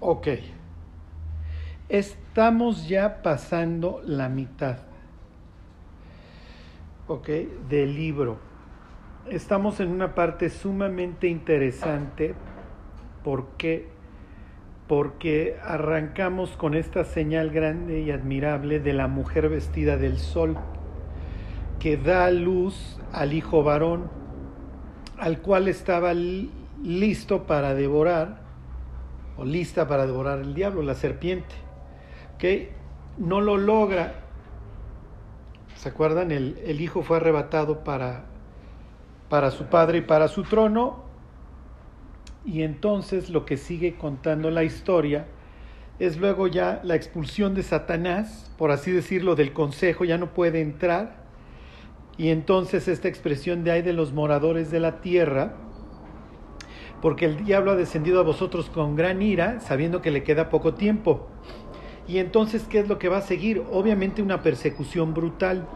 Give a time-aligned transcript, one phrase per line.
[0.00, 0.28] Ok.
[1.88, 4.78] Estamos ya pasando la mitad.
[7.68, 8.38] Del libro.
[9.30, 12.34] Estamos en una parte sumamente interesante.
[13.24, 13.88] ¿Por qué?
[14.86, 20.58] Porque arrancamos con esta señal grande y admirable de la mujer vestida del sol,
[21.78, 24.10] que da luz al hijo varón,
[25.16, 28.45] al cual estaba listo para devorar
[29.36, 31.54] o lista para devorar el diablo, la serpiente.
[32.38, 32.72] que
[33.18, 34.22] No lo logra.
[35.76, 36.30] ¿Se acuerdan?
[36.30, 38.24] El, el, hijo fue arrebatado para,
[39.28, 41.04] para su padre y para su trono.
[42.44, 45.26] Y entonces lo que sigue contando la historia
[45.98, 50.60] es luego ya la expulsión de Satanás, por así decirlo, del consejo, ya no puede
[50.60, 51.24] entrar.
[52.18, 55.54] Y entonces esta expresión de hay de los moradores de la tierra,
[57.06, 60.74] porque el diablo ha descendido a vosotros con gran ira, sabiendo que le queda poco
[60.74, 61.28] tiempo.
[62.08, 63.62] Y entonces, ¿qué es lo que va a seguir?
[63.70, 65.68] Obviamente una persecución brutal.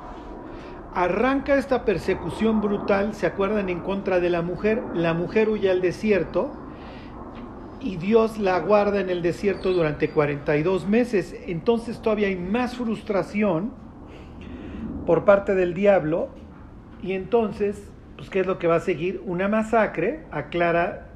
[0.93, 3.69] Arranca esta persecución brutal, ¿se acuerdan?
[3.69, 4.83] En contra de la mujer.
[4.93, 6.51] La mujer huye al desierto
[7.81, 11.37] y Dios la guarda en el desierto durante 42 meses.
[11.47, 13.71] Entonces todavía hay más frustración
[15.07, 16.31] por parte del diablo.
[17.05, 19.23] Y entonces, pues, ¿qué es lo que va a seguir?
[19.25, 21.07] Una masacre, aclara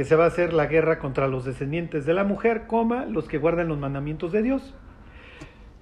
[0.00, 3.28] que se va a hacer la guerra contra los descendientes de la mujer, coma, los
[3.28, 4.72] que guardan los mandamientos de Dios.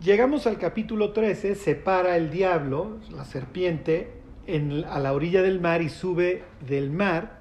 [0.01, 4.11] Llegamos al capítulo 13, se para el diablo, la serpiente,
[4.49, 7.39] en, a la orilla del mar y sube del mar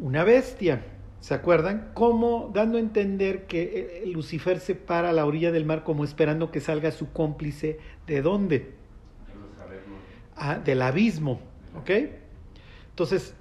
[0.00, 0.84] una bestia.
[1.18, 1.90] ¿Se acuerdan?
[1.94, 6.52] Como dando a entender que Lucifer se para a la orilla del mar como esperando
[6.52, 7.80] que salga su cómplice.
[8.06, 8.74] ¿De dónde?
[10.36, 11.40] Ah, del abismo.
[11.76, 11.90] ¿Ok?
[12.90, 13.34] Entonces,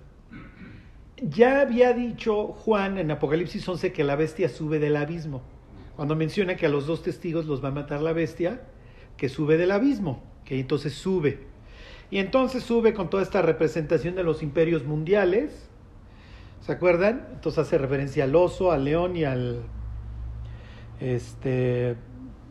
[1.21, 5.41] ya había dicho Juan en Apocalipsis 11 que la bestia sube del abismo.
[5.95, 8.61] Cuando menciona que a los dos testigos los va a matar la bestia,
[9.17, 11.39] que sube del abismo, que entonces sube.
[12.09, 15.69] Y entonces sube con toda esta representación de los imperios mundiales.
[16.61, 17.27] ¿Se acuerdan?
[17.33, 19.61] Entonces hace referencia al oso, al león y al
[20.99, 21.95] este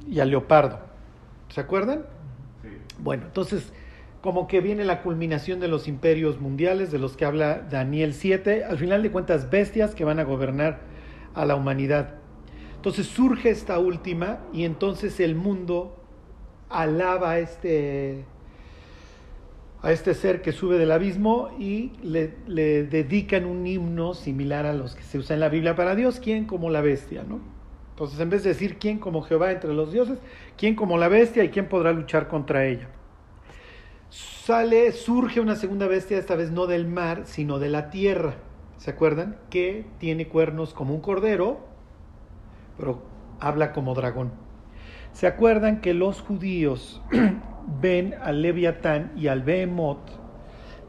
[0.08, 0.81] y al leopardo.
[1.48, 2.06] ¿Se acuerdan?
[2.62, 2.69] Sí.
[2.98, 3.72] Bueno, entonces
[4.20, 8.64] como que viene la culminación de los imperios mundiales de los que habla Daniel 7,
[8.64, 10.81] al final de cuentas bestias que van a gobernar
[11.34, 12.14] a la humanidad.
[12.76, 15.97] Entonces surge esta última y entonces el mundo
[16.69, 18.25] alaba a este,
[19.82, 24.75] a este ser que sube del abismo y le, le dedican un himno similar a
[24.75, 27.22] los que se usa en la Biblia para Dios, ¿quién como la bestia?
[27.26, 27.41] ¿no?
[27.91, 30.19] Entonces en vez de decir quién como Jehová entre los dioses,
[30.58, 32.88] quién como la bestia y quién podrá luchar contra ella
[34.50, 38.34] sale, surge una segunda bestia, esta vez no del mar, sino de la tierra.
[38.78, 39.37] ¿Se acuerdan?
[39.49, 41.61] Que tiene cuernos como un cordero,
[42.77, 43.00] pero
[43.38, 44.33] habla como dragón.
[45.12, 47.00] ¿Se acuerdan que los judíos
[47.81, 50.11] ven al Leviatán y al Behemoth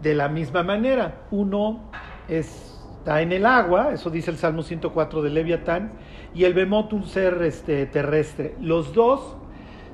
[0.02, 1.22] de la misma manera?
[1.30, 1.92] Uno
[2.28, 5.92] está en el agua, eso dice el Salmo 104 del Leviatán,
[6.34, 8.56] y el Behemoth un ser este, terrestre.
[8.60, 9.38] Los dos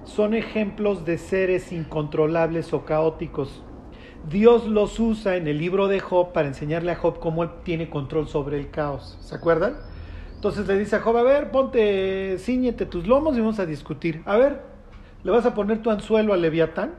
[0.07, 3.61] son ejemplos de seres incontrolables o caóticos.
[4.29, 7.89] Dios los usa en el libro de Job para enseñarle a Job cómo él tiene
[7.89, 9.17] control sobre el caos.
[9.21, 9.77] ¿Se acuerdan?
[10.33, 14.21] Entonces le dice a Job, a ver, ponte, ciñete tus lomos y vamos a discutir.
[14.25, 14.61] A ver,
[15.23, 16.95] ¿le vas a poner tu anzuelo al Leviatán?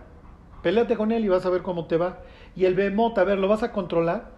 [0.63, 2.21] Péleate con él y vas a ver cómo te va.
[2.55, 4.33] Y el Bemot, a ver, ¿lo vas a controlar?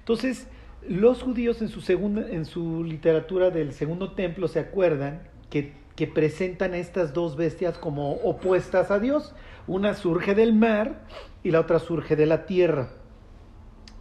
[0.00, 0.48] Entonces,
[0.86, 6.06] los judíos en su, segunda, en su literatura del segundo templo se acuerdan que que
[6.06, 9.34] presentan a estas dos bestias como opuestas a Dios.
[9.66, 11.02] Una surge del mar
[11.42, 12.88] y la otra surge de la tierra.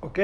[0.01, 0.19] ¿Ok?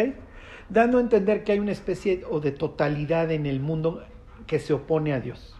[0.69, 4.03] Dando a entender que hay una especie o de totalidad en el mundo
[4.47, 5.55] que se opone a Dios.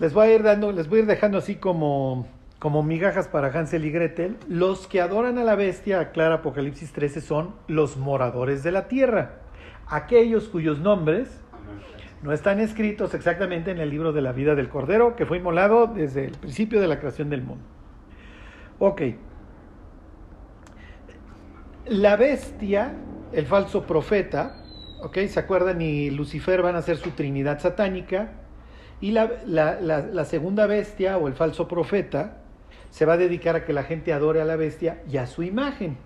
[0.00, 2.26] Les voy a ir dando, les voy a ir dejando así como,
[2.58, 4.36] como migajas para Hansel y Gretel.
[4.48, 9.36] Los que adoran a la bestia, aclara Apocalipsis 13, son los moradores de la tierra.
[9.86, 11.28] Aquellos cuyos nombres
[12.22, 15.88] no están escritos exactamente en el libro de la vida del Cordero, que fue inmolado
[15.88, 17.64] desde el principio de la creación del mundo.
[18.78, 19.02] Ok.
[21.86, 22.94] La bestia,
[23.32, 24.62] el falso profeta,
[25.02, 25.82] ok, ¿se acuerdan?
[25.82, 28.32] Y Lucifer van a ser su trinidad satánica.
[29.00, 32.38] Y la, segunda bestia o el falso profeta
[32.90, 35.42] se va a dedicar a que la gente adore a la bestia y a su
[35.42, 35.96] imagen.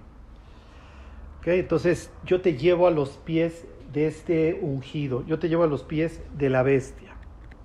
[1.41, 3.67] Ok, entonces yo te llevo a los pies
[3.97, 5.25] este ungido.
[5.27, 7.15] Yo te llevo a los pies de la bestia.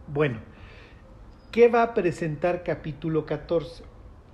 [0.07, 0.39] Bueno,
[1.51, 3.83] ¿qué va a presentar capítulo 14?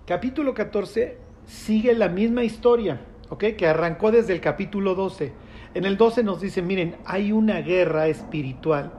[0.05, 3.43] Capítulo 14 sigue la misma historia, ¿ok?
[3.57, 5.33] Que arrancó desde el capítulo 12.
[5.73, 8.91] En el 12 nos dice, miren, hay una guerra espiritual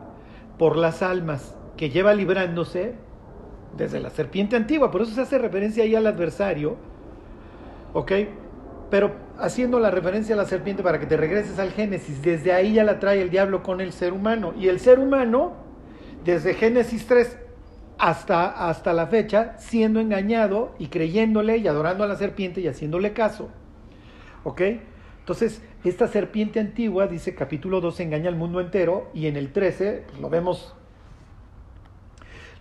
[0.59, 2.95] por las almas, que lleva librándose
[3.77, 4.91] desde la serpiente antigua.
[4.91, 6.77] Por eso se hace referencia ahí al adversario,
[7.95, 8.13] ¿ok?
[8.91, 12.75] Pero haciendo la referencia a la serpiente para que te regreses al Génesis, desde ahí
[12.75, 14.55] ya la trae el diablo con el ser humano.
[14.59, 15.53] Y el ser humano,
[16.25, 17.39] desde Génesis 3
[17.99, 23.13] hasta, hasta la fecha, siendo engañado y creyéndole y adorando a la serpiente y haciéndole
[23.13, 23.51] caso.
[24.45, 24.63] ¿Ok?
[25.21, 30.05] Entonces, esta serpiente antigua, dice capítulo 2, engaña al mundo entero y en el 13
[30.09, 30.75] pues, lo vemos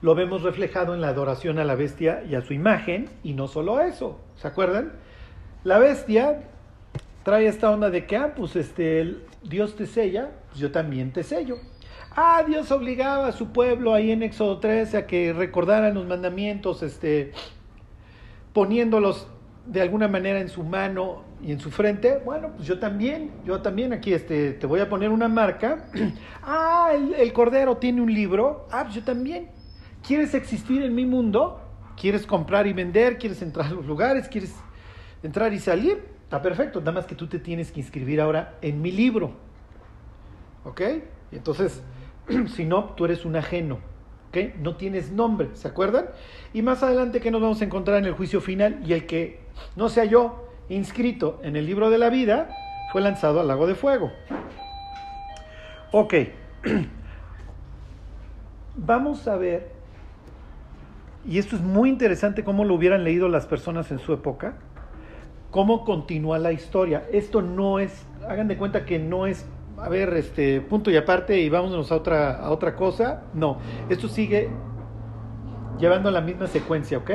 [0.01, 3.47] lo vemos reflejado en la adoración a la bestia y a su imagen, y no
[3.47, 4.93] solo eso, ¿se acuerdan?
[5.67, 6.43] La bestia
[7.23, 11.23] trae esta onda de que, ah, pues este, Dios te sella, pues yo también te
[11.23, 11.57] sello.
[12.15, 16.83] Ah, Dios obligaba a su pueblo ahí en Éxodo 13 a que recordaran los mandamientos,
[16.83, 17.33] este,
[18.53, 19.27] poniéndolos
[19.65, 22.21] de alguna manera en su mano y en su frente.
[22.23, 25.89] Bueno, pues yo también, yo también aquí este, te voy a poner una marca.
[26.43, 28.69] ah, el, el cordero tiene un libro.
[28.71, 29.49] Ah, pues yo también.
[30.01, 31.59] ¿Quieres existir en mi mundo?
[31.99, 33.17] ¿Quieres comprar y vender?
[33.17, 34.29] ¿Quieres entrar a los lugares?
[34.29, 34.55] ¿Quieres
[35.23, 36.03] entrar y salir?
[36.23, 39.31] Está perfecto, nada más que tú te tienes que inscribir ahora en mi libro.
[40.65, 40.81] ¿Ok?
[41.31, 41.81] Y entonces,
[42.55, 43.79] si no, tú eres un ajeno.
[44.29, 44.55] ¿Ok?
[44.59, 46.07] No tienes nombre, ¿se acuerdan?
[46.53, 49.39] Y más adelante que nos vamos a encontrar en el juicio final y el que
[49.75, 52.49] no sea yo inscrito en el libro de la vida
[52.91, 54.11] fue lanzado al lago de fuego.
[55.91, 56.13] Ok.
[58.75, 59.77] Vamos a ver
[61.27, 64.55] y esto es muy interesante cómo lo hubieran leído las personas en su época,
[65.51, 67.05] cómo continúa la historia.
[67.11, 69.45] Esto no es, hagan de cuenta que no es,
[69.77, 73.23] a ver, este, punto y aparte y vámonos a otra, a otra cosa.
[73.33, 73.57] No,
[73.89, 74.49] esto sigue
[75.79, 77.11] llevando la misma secuencia, ¿ok?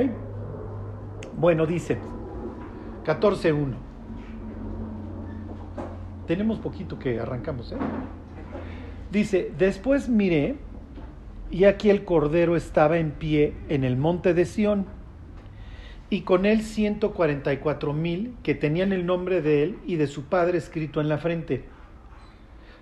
[1.36, 1.98] Bueno, dice
[3.04, 3.74] 14.1.
[6.26, 7.76] Tenemos poquito que arrancamos, ¿eh?
[9.10, 10.56] Dice, después miré
[11.50, 14.86] y aquí el Cordero estaba en pie en el monte de Sión,
[16.12, 20.58] y con él 144 mil que tenían el nombre de él y de su padre
[20.58, 21.64] escrito en la frente.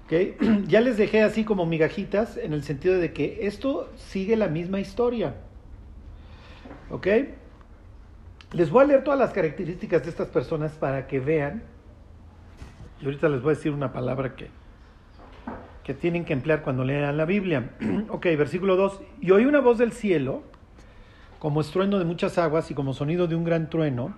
[0.06, 0.36] ¿Okay?
[0.66, 4.80] Ya les dejé así como migajitas en el sentido de que esto sigue la misma
[4.80, 5.36] historia.
[6.90, 7.06] ¿Ok?
[8.50, 11.62] Les voy a leer todas las características de estas personas para que vean.
[13.00, 14.48] Y ahorita les voy a decir una palabra que
[15.84, 17.70] que tienen que emplear cuando lean la Biblia.
[18.08, 19.02] ok, versículo 2.
[19.20, 20.42] Y oí una voz del cielo,
[21.40, 24.14] como estruendo de muchas aguas y como sonido de un gran trueno,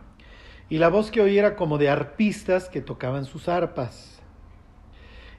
[0.69, 4.21] y la voz que oí era como de arpistas que tocaban sus arpas.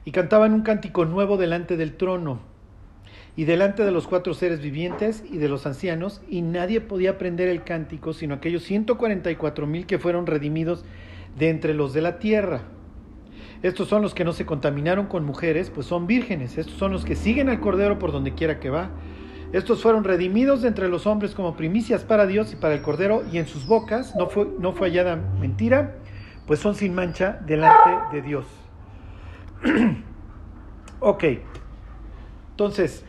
[0.04, 2.40] Y cantaban un cántico nuevo delante del trono,
[3.36, 7.48] y delante de los cuatro seres vivientes y de los ancianos, y nadie podía aprender
[7.48, 10.84] el cántico, sino aquellos 144 mil que fueron redimidos
[11.38, 12.62] de entre los de la tierra.
[13.62, 16.58] Estos son los que no se contaminaron con mujeres, pues son vírgenes.
[16.58, 18.90] Estos son los que siguen al Cordero por donde quiera que va.
[19.54, 23.22] Estos fueron redimidos de entre los hombres como primicias para Dios y para el Cordero,
[23.30, 25.94] y en sus bocas no fue, no fue hallada mentira,
[26.44, 28.46] pues son sin mancha delante de Dios.
[30.98, 31.24] ok,
[32.50, 33.04] entonces,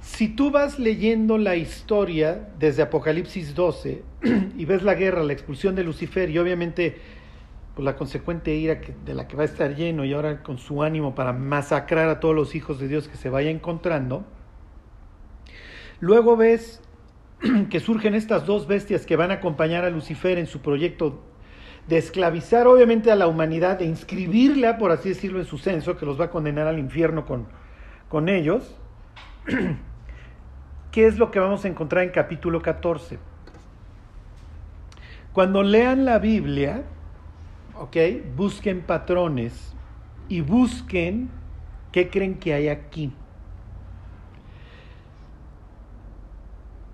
[0.00, 4.02] si tú vas leyendo la historia desde Apocalipsis 12
[4.56, 6.96] y ves la guerra, la expulsión de Lucifer y obviamente
[7.76, 10.82] pues, la consecuente ira de la que va a estar lleno y ahora con su
[10.82, 14.26] ánimo para masacrar a todos los hijos de Dios que se vaya encontrando,
[16.00, 16.82] luego ves
[17.70, 21.22] que surgen estas dos bestias que van a acompañar a Lucifer en su proyecto
[21.88, 26.06] de esclavizar obviamente a la humanidad, de inscribirla, por así decirlo, en su censo, que
[26.06, 27.46] los va a condenar al infierno con,
[28.08, 28.76] con ellos.
[30.92, 33.18] ¿Qué es lo que vamos a encontrar en capítulo 14?
[35.32, 36.82] Cuando lean la Biblia,
[37.78, 37.96] ¿ok?
[38.36, 39.74] Busquen patrones
[40.28, 41.30] y busquen
[41.92, 43.12] qué creen que hay aquí.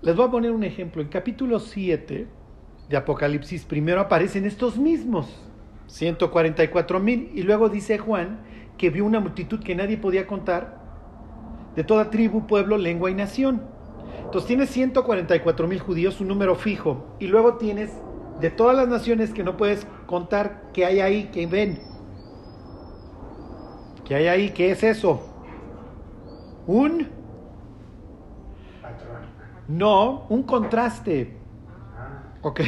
[0.06, 1.02] Les voy a poner un ejemplo.
[1.02, 2.28] En capítulo 7
[2.88, 5.26] de Apocalipsis, primero aparecen estos mismos,
[5.88, 8.38] 144 mil, y luego dice Juan
[8.78, 10.80] que vio una multitud que nadie podía contar,
[11.75, 13.62] de toda tribu, pueblo, lengua y nación.
[14.18, 17.90] Entonces tienes 144 mil judíos, un número fijo, y luego tienes
[18.40, 21.80] de todas las naciones que no puedes contar qué hay ahí, qué ven.
[24.04, 24.50] ¿Qué hay ahí?
[24.50, 25.20] ¿Qué es eso?
[26.68, 27.15] Un...
[29.68, 31.32] No, un contraste.
[32.42, 32.61] ¿Ok?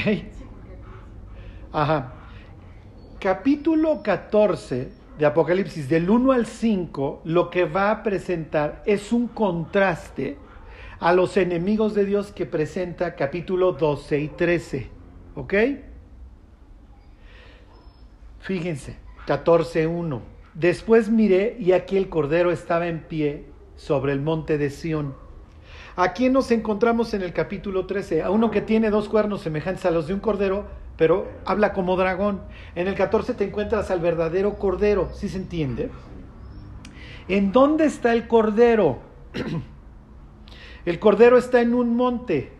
[1.72, 2.14] Ajá.
[3.20, 9.28] Capítulo 14 de Apocalipsis, del 1 al 5, lo que va a presentar es un
[9.28, 10.38] contraste
[11.00, 14.90] a los enemigos de Dios que presenta capítulo 12 y 13.
[15.34, 15.54] ¿Ok?
[18.40, 20.20] Fíjense, 14.1.
[20.54, 25.27] Después miré y aquí el Cordero estaba en pie, sobre el monte de Sión.
[26.00, 28.22] ¿A quién nos encontramos en el capítulo 13?
[28.22, 30.64] A uno que tiene dos cuernos semejantes a los de un cordero,
[30.96, 32.40] pero habla como dragón.
[32.76, 35.90] En el 14 te encuentras al verdadero cordero, ¿sí se entiende?
[37.26, 39.00] ¿En dónde está el cordero?
[40.84, 42.52] el cordero está en un monte.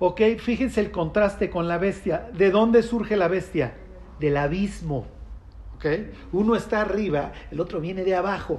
[0.00, 0.20] ¿Ok?
[0.40, 2.28] Fíjense el contraste con la bestia.
[2.32, 3.74] ¿De dónde surge la bestia?
[4.18, 5.06] Del abismo.
[5.76, 5.86] ¿Ok?
[6.32, 8.58] Uno está arriba, el otro viene de abajo.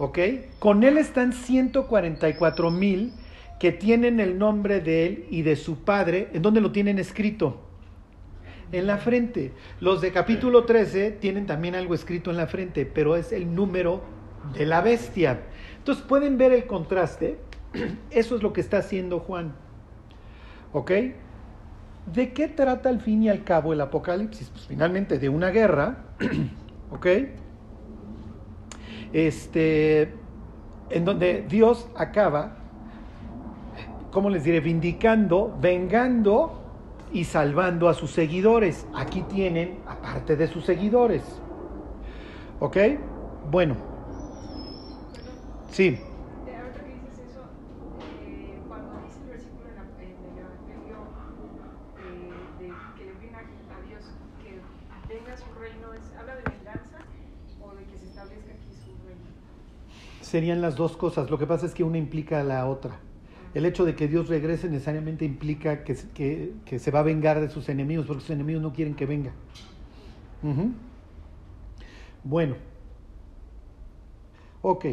[0.00, 0.18] ¿Ok?
[0.58, 3.12] Con él están 144 mil
[3.58, 6.30] que tienen el nombre de él y de su padre.
[6.32, 7.60] ¿En dónde lo tienen escrito?
[8.72, 9.52] En la frente.
[9.78, 14.02] Los de capítulo 13 tienen también algo escrito en la frente, pero es el número
[14.54, 15.42] de la bestia.
[15.76, 17.38] Entonces pueden ver el contraste.
[18.10, 19.52] Eso es lo que está haciendo Juan.
[20.72, 20.92] ¿Ok?
[22.10, 24.48] ¿De qué trata al fin y al cabo el Apocalipsis?
[24.48, 26.06] Pues finalmente de una guerra.
[26.90, 27.06] ¿Ok?
[29.12, 30.14] Este,
[30.90, 32.56] en donde Dios acaba,
[34.10, 36.60] ¿cómo les diré?, vindicando, vengando
[37.12, 38.86] y salvando a sus seguidores.
[38.94, 41.22] Aquí tienen, aparte de sus seguidores.
[42.60, 42.76] ¿Ok?
[43.50, 43.76] Bueno.
[45.70, 45.98] Sí.
[60.30, 61.28] Serían las dos cosas.
[61.28, 63.00] Lo que pasa es que una implica a la otra.
[63.52, 65.96] El hecho de que Dios regrese necesariamente implica que,
[66.64, 69.32] que, se va a vengar de sus enemigos, porque sus enemigos no quieren que venga.
[72.22, 72.54] Bueno.
[74.62, 74.86] Ok.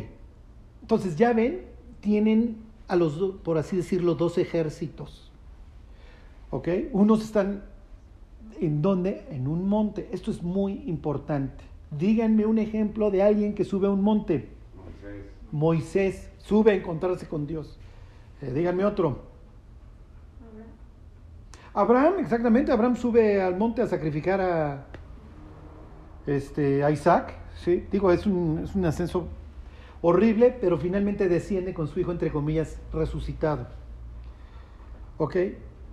[0.82, 1.62] Entonces ya ven,
[2.02, 3.14] tienen a los,
[3.44, 5.32] por así decirlo, dos ejércitos.
[6.50, 6.68] ¿Ok?
[6.94, 7.64] Unos están
[8.60, 9.28] en dónde?
[9.30, 10.10] En un monte.
[10.12, 11.64] Esto es muy importante.
[11.92, 14.57] Díganme un ejemplo de alguien que sube a un monte.
[15.52, 17.80] Moisés sube a encontrarse con Dios.
[18.42, 19.28] Eh, díganme otro.
[21.74, 24.86] Abraham, exactamente, Abraham sube al monte a sacrificar a,
[26.26, 27.86] este, Isaac, ¿sí?
[27.92, 29.28] Digo, es un, es un ascenso
[30.02, 33.68] horrible, pero finalmente desciende con su hijo, entre comillas, resucitado.
[35.18, 35.36] ¿Ok?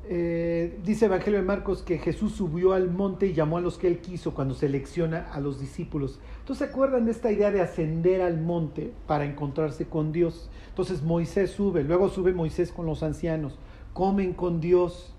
[0.07, 3.89] Eh, dice Evangelio de Marcos que Jesús subió al monte y llamó a los que
[3.89, 6.21] él quiso cuando selecciona a los discípulos.
[6.41, 10.51] Entonces, ¿se acuerdan de esta idea de ascender al monte para encontrarse con Dios?
[10.69, 13.59] Entonces Moisés sube, luego sube Moisés con los ancianos,
[13.95, 15.15] comen con Dios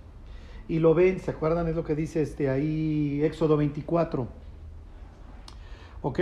[0.68, 1.68] y lo ven, ¿se acuerdan?
[1.68, 4.28] Es lo que dice este ahí Éxodo 24.
[6.04, 6.20] ¿Ok?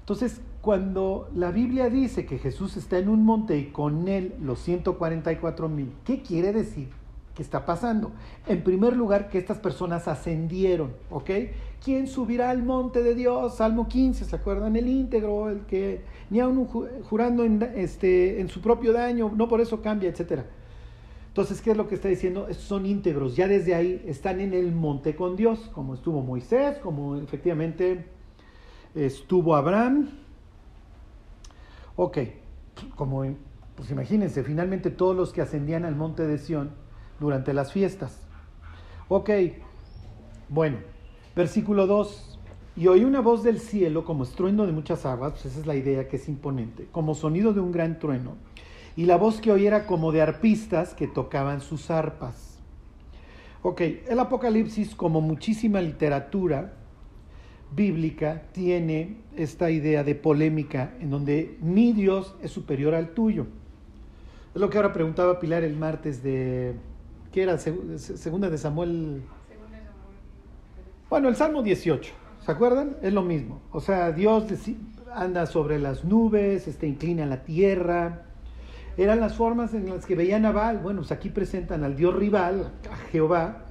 [0.00, 4.58] Entonces, cuando la Biblia dice que Jesús está en un monte y con él los
[4.58, 6.88] 144 mil, ¿qué quiere decir?
[7.38, 8.10] ¿Qué está pasando?
[8.48, 11.30] En primer lugar, que estas personas ascendieron, ¿ok?
[11.84, 13.58] ¿Quién subirá al monte de Dios?
[13.58, 14.74] Salmo 15, ¿se acuerdan?
[14.74, 19.60] El íntegro, el que ni aun jurando en, este, en su propio daño, no por
[19.60, 20.40] eso cambia, etc.
[21.28, 22.48] Entonces, ¿qué es lo que está diciendo?
[22.48, 26.78] Estos son íntegros, ya desde ahí están en el monte con Dios, como estuvo Moisés,
[26.78, 28.04] como efectivamente
[28.96, 30.08] estuvo Abraham.
[31.94, 32.18] Ok,
[32.96, 33.24] como,
[33.76, 36.87] pues imagínense, finalmente todos los que ascendían al monte de Sión,
[37.20, 38.20] durante las fiestas.
[39.08, 39.30] Ok,
[40.48, 40.78] bueno,
[41.34, 42.38] versículo 2.
[42.76, 45.74] Y oí una voz del cielo como estruendo de muchas aguas, pues esa es la
[45.74, 48.36] idea que es imponente, como sonido de un gran trueno.
[48.96, 52.58] Y la voz que oí era como de arpistas que tocaban sus arpas.
[53.62, 56.74] Ok, el Apocalipsis, como muchísima literatura
[57.74, 63.46] bíblica, tiene esta idea de polémica en donde mi Dios es superior al tuyo.
[64.54, 66.74] Es lo que ahora preguntaba Pilar el martes de
[67.32, 69.22] que era segunda de Samuel.
[71.10, 72.12] Bueno, el Salmo 18,
[72.44, 72.96] ¿se acuerdan?
[73.02, 73.60] Es lo mismo.
[73.72, 74.44] O sea, Dios
[75.12, 78.24] anda sobre las nubes, este, inclina la tierra.
[78.96, 80.78] Eran las formas en las que veían a Baal.
[80.78, 83.64] Bueno, pues aquí presentan al Dios rival, a Jehová,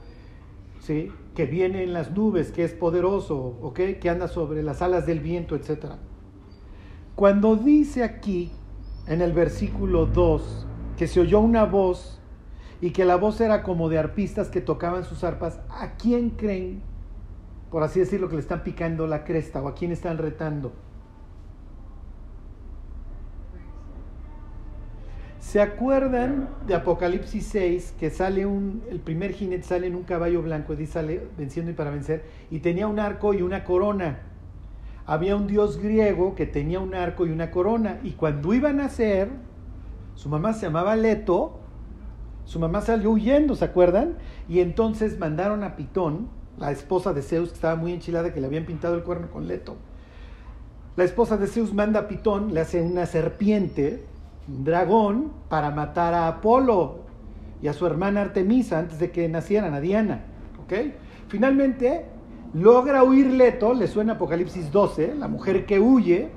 [0.80, 1.12] ¿sí?
[1.36, 3.80] que viene en las nubes, que es poderoso, ¿ok?
[4.00, 5.96] que anda sobre las alas del viento, etc.
[7.16, 8.52] Cuando dice aquí,
[9.08, 10.66] en el versículo 2,
[10.98, 12.17] que se oyó una voz
[12.82, 16.82] y que la voz era como de arpistas que tocaban sus arpas, ¿a quién creen,
[17.72, 20.74] por así decirlo, que le están picando la cresta o a quién están retando?
[25.40, 30.42] ¿Se acuerdan de Apocalipsis 6 que sale un, el primer jinete sale en un caballo
[30.42, 34.20] blanco y sale venciendo y para vencer y tenía un arco y una corona?
[35.06, 38.84] Había un dios griego que tenía un arco y una corona y cuando iban a
[38.84, 39.30] nacer,
[40.16, 41.62] su mamá se llamaba Leto
[42.48, 44.16] su mamá salió huyendo, ¿se acuerdan?
[44.48, 48.48] Y entonces mandaron a Pitón, la esposa de Zeus, que estaba muy enchilada, que le
[48.48, 49.76] habían pintado el cuerno con leto.
[50.96, 54.06] la esposa de Zeus manda a Pitón, le hace una serpiente,
[54.48, 57.02] un dragón, para matar a Apolo
[57.62, 60.24] y a su hermana Artemisa antes de que nacieran, a Diana.
[60.64, 60.74] ¿Ok?
[61.28, 62.06] Finalmente,
[62.54, 66.30] logra huir Leto, le suena Apocalipsis 12, la mujer que huye,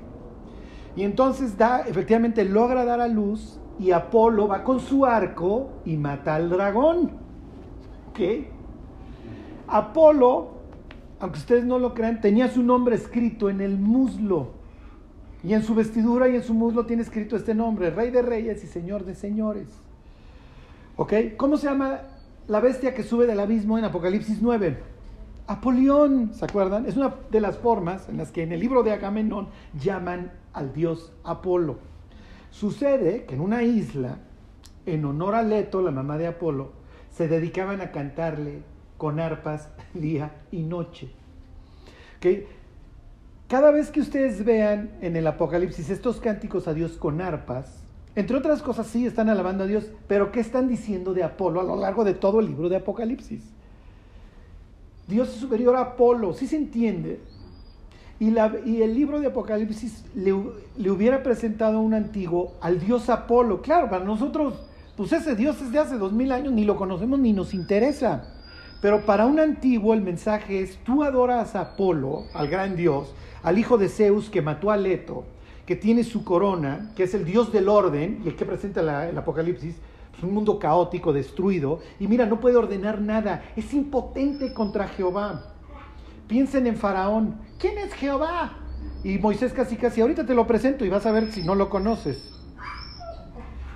[0.97, 5.97] y entonces da, efectivamente logra dar a luz y Apolo va con su arco y
[5.97, 7.11] mata al dragón.
[8.11, 8.19] ¿Ok?
[9.67, 10.51] Apolo,
[11.19, 14.49] aunque ustedes no lo crean, tenía su nombre escrito en el muslo.
[15.43, 18.63] Y en su vestidura y en su muslo tiene escrito este nombre, Rey de Reyes
[18.63, 19.67] y Señor de Señores.
[20.95, 21.13] ¿Ok?
[21.35, 22.01] ¿Cómo se llama
[22.47, 24.77] la bestia que sube del abismo en Apocalipsis 9?
[25.47, 26.85] Apolión, ¿se acuerdan?
[26.85, 30.71] Es una de las formas en las que en el libro de Agamenón llaman al
[30.71, 31.90] dios Apolo.
[32.51, 34.19] Sucede que en una isla,
[34.85, 36.73] en honor a Leto, la mamá de Apolo,
[37.09, 38.61] se dedicaban a cantarle
[38.97, 41.09] con arpas día y noche.
[42.17, 42.47] ¿Okay?
[43.47, 47.81] Cada vez que ustedes vean en el Apocalipsis estos cánticos a Dios con arpas,
[48.15, 51.63] entre otras cosas sí están alabando a Dios, pero ¿qué están diciendo de Apolo a
[51.63, 53.41] lo largo de todo el libro de Apocalipsis?
[55.07, 57.19] Dios es superior a Apolo, sí se entiende.
[58.21, 63.63] Y, el libro de Apocalipsis le, hubiera presentado un antiguo al Dios Apolo.
[63.63, 64.53] Claro, para nosotros,
[64.95, 68.31] pues ese Dios es de hace dos mil años, ni lo conocemos ni nos interesa.
[68.79, 73.11] Pero para un antiguo el mensaje es, tú adoras a Apolo, al gran Dios,
[73.41, 75.23] al hijo de Zeus que mató a Leto,
[75.65, 79.17] que tiene su corona, que es el Dios del orden, y el que presenta el
[79.17, 79.77] Apocalipsis,
[80.15, 85.50] es un mundo caótico, destruido, y mira, no puede ordenar nada, es impotente contra Jehová.
[86.31, 88.53] Piensen en Faraón, ¿quién es Jehová?
[89.03, 91.69] Y Moisés casi casi, ahorita te lo presento y vas a ver si no lo
[91.69, 92.31] conoces.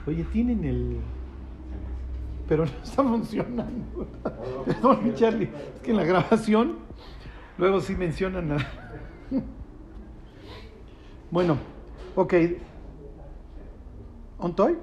[0.08, 1.02] Oye, tienen el...
[2.48, 4.08] Pero no está funcionando.
[4.66, 6.78] Perdón, Charlie, es que en la grabación
[7.58, 8.58] luego sí mencionan a...
[11.30, 11.58] Bueno,
[12.16, 12.34] ok.
[14.40, 14.78] ¿Ontoy?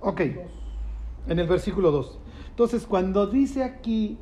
[0.00, 0.20] Ok,
[1.28, 2.18] en el versículo 2.
[2.50, 4.18] Entonces, cuando dice aquí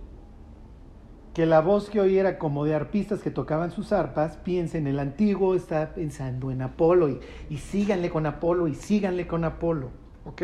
[1.35, 4.99] que la voz que oí era como de arpistas que tocaban sus arpas, piensen, el
[4.99, 9.90] antiguo está pensando en Apolo y, y síganle con Apolo y síganle con Apolo.
[10.27, 10.42] ¿Ok?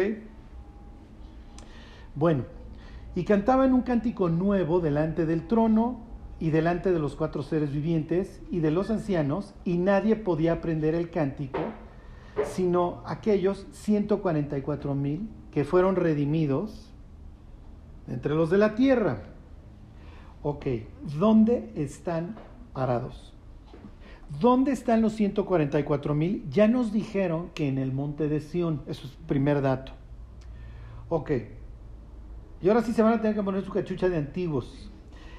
[2.14, 2.44] Bueno,
[3.14, 6.00] y cantaban un cántico nuevo delante del trono
[6.40, 10.94] y delante de los cuatro seres vivientes y de los ancianos, y nadie podía aprender
[10.94, 11.58] el cántico,
[12.44, 16.92] sino aquellos 144 mil que fueron redimidos
[18.06, 19.22] entre los de la tierra.
[20.50, 20.64] Ok,
[21.18, 22.34] ¿dónde están
[22.72, 23.34] parados?
[24.40, 26.48] ¿Dónde están los 144 mil?
[26.48, 29.92] Ya nos dijeron que en el monte de Sión, eso es primer dato.
[31.10, 31.32] Ok,
[32.62, 34.90] y ahora sí se van a tener que poner su cachucha de antiguos.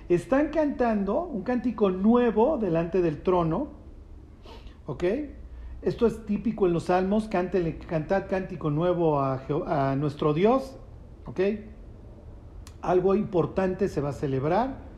[0.10, 3.70] Están cantando un cántico nuevo delante del trono.
[4.86, 5.06] ¿Ok?
[5.82, 7.28] Esto es típico en los salmos.
[7.30, 10.78] Cántele, cantad cántico nuevo a, a nuestro Dios.
[11.26, 11.40] ¿Ok?
[12.84, 14.89] Algo importante se va a celebrar.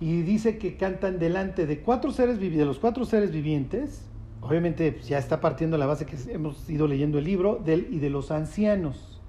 [0.00, 4.06] Y dice que cantan delante de cuatro seres de los cuatro seres vivientes.
[4.40, 7.98] Obviamente pues, ya está partiendo la base que hemos ido leyendo el libro del, y
[7.98, 9.20] de los ancianos.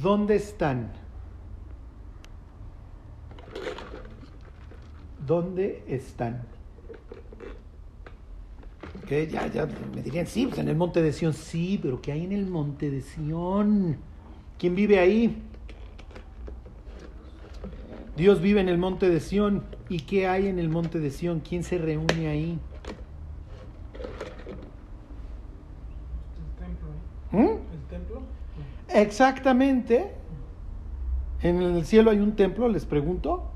[0.00, 0.92] ¿Dónde están?
[5.26, 6.42] ¿Dónde están?
[9.08, 12.12] Que ya, ya me dirían, sí, pues en el monte de Sión, sí, pero ¿qué
[12.12, 13.96] hay en el monte de Sión?
[14.58, 15.42] ¿Quién vive ahí?
[18.16, 19.64] Dios vive en el monte de Sión.
[19.88, 21.40] ¿Y qué hay en el monte de Sión?
[21.40, 22.58] ¿Quién se reúne ahí?
[26.38, 26.88] El templo.
[27.30, 27.72] ¿Mm?
[27.72, 28.22] ¿El templo?
[28.88, 30.12] Exactamente.
[31.42, 33.48] En el cielo hay un templo, les pregunto.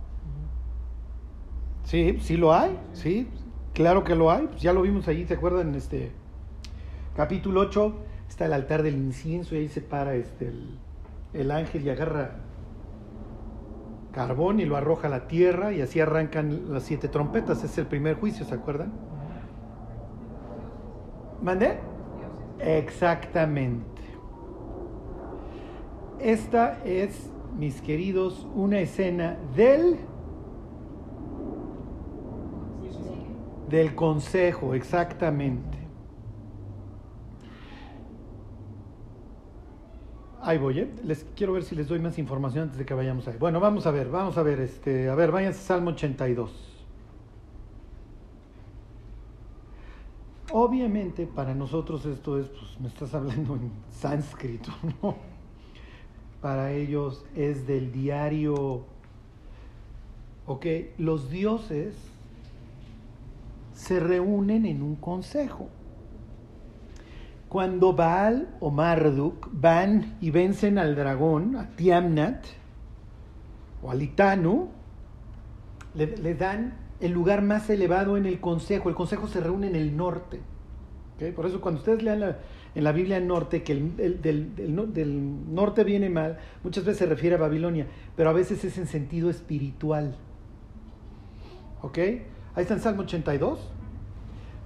[1.85, 3.29] Sí, sí lo hay, sí,
[3.73, 4.49] claro que lo hay.
[4.49, 5.69] Pues ya lo vimos allí, ¿se acuerdan?
[5.69, 6.11] En este
[7.15, 7.95] capítulo 8
[8.29, 10.79] está el altar del incienso y ahí se para este, el,
[11.33, 12.41] el ángel y agarra
[14.17, 17.63] carbón y lo arroja a la tierra y así arrancan las siete trompetas.
[17.63, 18.91] Es el primer juicio, ¿se acuerdan?
[21.43, 21.79] ¿Mandé?
[22.59, 24.03] Exactamente.
[26.19, 29.99] Esta es, mis queridos, una escena del
[33.69, 35.76] del consejo, exactamente.
[40.47, 40.89] Ahí voy, ¿eh?
[41.03, 43.37] Les quiero ver si les doy más información antes de que vayamos ahí.
[43.37, 46.53] Bueno, vamos a ver, vamos a ver, este, a ver, váyanse Salmo 82.
[50.53, 54.71] Obviamente para nosotros esto es, pues me estás hablando en sánscrito,
[55.03, 55.17] ¿no?
[56.41, 58.85] Para ellos es del diario,
[60.47, 60.67] ok,
[60.99, 61.97] los dioses
[63.75, 65.71] se reúnen en un consejo.
[67.49, 72.45] Cuando Baal o Marduk van y vencen al dragón, a Tiamnat
[73.83, 74.69] o a Litanu,
[75.95, 78.89] le, dan el lugar más elevado en el consejo.
[78.89, 80.41] El consejo se reúne en el norte.
[81.35, 82.37] Por eso cuando ustedes lean
[82.75, 87.39] en la Biblia norte que el, del, norte viene mal, muchas veces se refiere a
[87.39, 90.15] Babilonia, pero a veces es en sentido espiritual.
[91.81, 91.99] ¿Ok?
[91.99, 93.71] Ahí está en Salmo 82.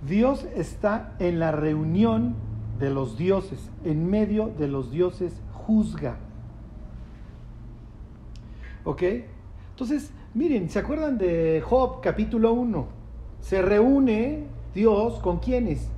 [0.09, 2.35] Dios está en la reunión
[2.81, 6.16] de los dioses, en medio de los dioses juzga.
[8.85, 9.03] ¿Ok?
[9.71, 12.88] Entonces, miren, ¿se acuerdan de Job capítulo 1?
[13.40, 15.90] Se reúne Dios con quienes?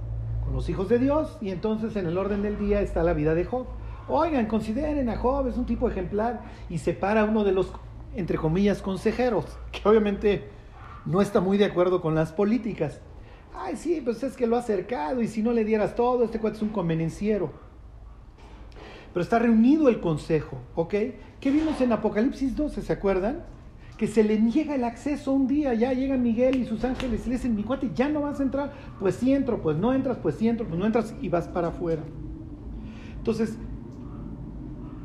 [0.44, 3.34] Con los hijos de Dios y entonces en el orden del día está la vida
[3.34, 3.66] de Job.
[4.08, 7.72] Oigan, consideren a Job, es un tipo ejemplar y separa uno de los,
[8.16, 10.48] entre comillas, consejeros, que obviamente
[11.06, 13.00] no está muy de acuerdo con las políticas.
[13.54, 16.38] Ay, sí, pues es que lo ha acercado y si no le dieras todo, este
[16.38, 17.52] cuate es un convenenciero.
[19.12, 20.94] Pero está reunido el consejo, ¿ok?
[21.40, 22.80] ¿Qué vimos en Apocalipsis 12?
[22.80, 23.44] ¿Se acuerdan?
[23.98, 27.28] Que se le niega el acceso un día, ya llega Miguel y sus ángeles y
[27.28, 30.16] le dicen, mi cuate, ya no vas a entrar, pues sí entro, pues no entras,
[30.16, 32.02] pues sí entro, pues no entras y vas para afuera.
[33.18, 33.58] Entonces,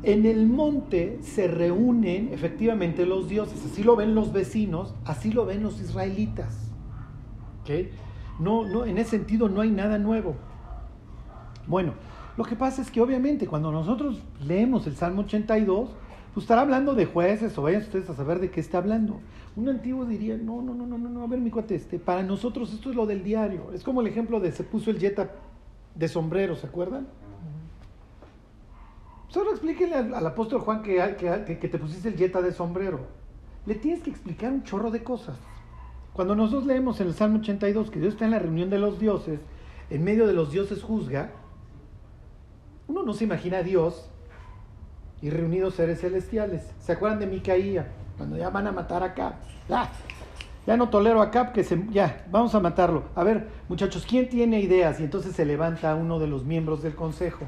[0.02, 5.44] en el monte se reúnen efectivamente los dioses, así lo ven los vecinos, así lo
[5.44, 6.70] ven los israelitas.
[7.62, 8.07] ¿ok?
[8.38, 10.36] No, no, en ese sentido no hay nada nuevo.
[11.66, 11.94] Bueno,
[12.36, 15.90] lo que pasa es que obviamente cuando nosotros leemos el Salmo 82,
[16.32, 19.20] pues estará hablando de jueces o vayan ustedes a saber de qué está hablando.
[19.56, 22.72] Un antiguo diría, no, no, no, no, no, a ver mi cuate, este, para nosotros
[22.72, 23.72] esto es lo del diario.
[23.72, 25.32] Es como el ejemplo de se puso el yeta
[25.96, 27.08] de sombrero, ¿se acuerdan?
[29.28, 33.00] Solo explíquenle al, apóstol Juan que, que, que, te pusiste el yeta de sombrero.
[33.66, 35.36] Le tienes que explicar un chorro de cosas.
[36.12, 38.98] Cuando nosotros leemos en el Salmo 82 que Dios está en la reunión de los
[38.98, 39.40] dioses,
[39.90, 41.30] en medio de los dioses juzga,
[42.88, 44.10] uno no se imagina a Dios
[45.20, 46.70] y reunidos seres celestiales.
[46.80, 47.88] ¿Se acuerdan de Micaía?
[48.16, 49.34] Cuando ya van a matar a Cap.
[50.66, 53.04] Ya, no tolero a Cap, que se, ya, vamos a matarlo.
[53.14, 55.00] A ver, muchachos, ¿quién tiene ideas?
[55.00, 57.46] Y entonces se levanta uno de los miembros del consejo.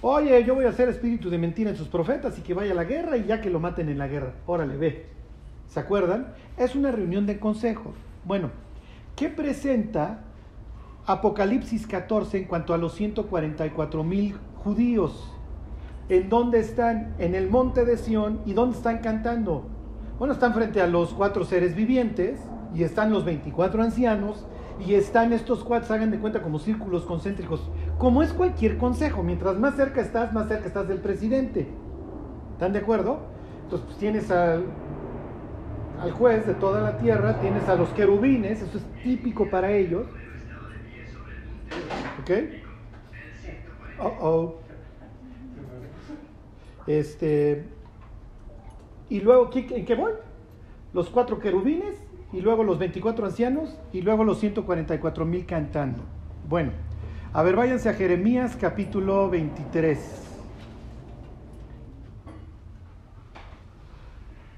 [0.00, 2.74] Oye, yo voy a hacer espíritu de mentira en sus profetas y que vaya a
[2.74, 4.34] la guerra y ya que lo maten en la guerra.
[4.46, 5.06] Órale, ve.
[5.68, 6.34] ¿Se acuerdan?
[6.56, 7.94] Es una reunión de consejos.
[8.24, 8.50] Bueno,
[9.16, 10.20] ¿qué presenta
[11.06, 15.32] Apocalipsis 14 en cuanto a los 144 mil judíos?
[16.08, 17.14] ¿En dónde están?
[17.18, 18.40] En el monte de Sión.
[18.44, 19.66] ¿Y dónde están cantando?
[20.18, 22.38] Bueno, están frente a los cuatro seres vivientes
[22.74, 24.44] y están los 24 ancianos
[24.84, 27.60] y están estos cuates, hagan de cuenta, como círculos concéntricos,
[27.98, 31.68] como es cualquier consejo, mientras más cerca estás, más cerca estás del presidente.
[32.52, 33.18] ¿Están de acuerdo?
[33.64, 34.64] Entonces pues, tienes al,
[36.00, 40.06] al juez de toda la tierra, tienes a los querubines, eso es típico para ellos.
[42.20, 42.30] ¿Ok?
[44.00, 44.54] Oh, oh.
[46.86, 47.64] Este,
[49.08, 50.12] y luego, ¿en qué voy?
[50.92, 51.96] Los cuatro querubines
[52.32, 56.02] y luego los 24 ancianos y luego los 144 mil cantando.
[56.48, 56.72] Bueno,
[57.32, 60.33] a ver, váyanse a Jeremías capítulo 23.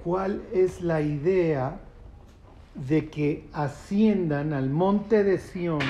[0.06, 1.80] ¿Cuál es la idea
[2.76, 5.80] de que asciendan al monte de Sión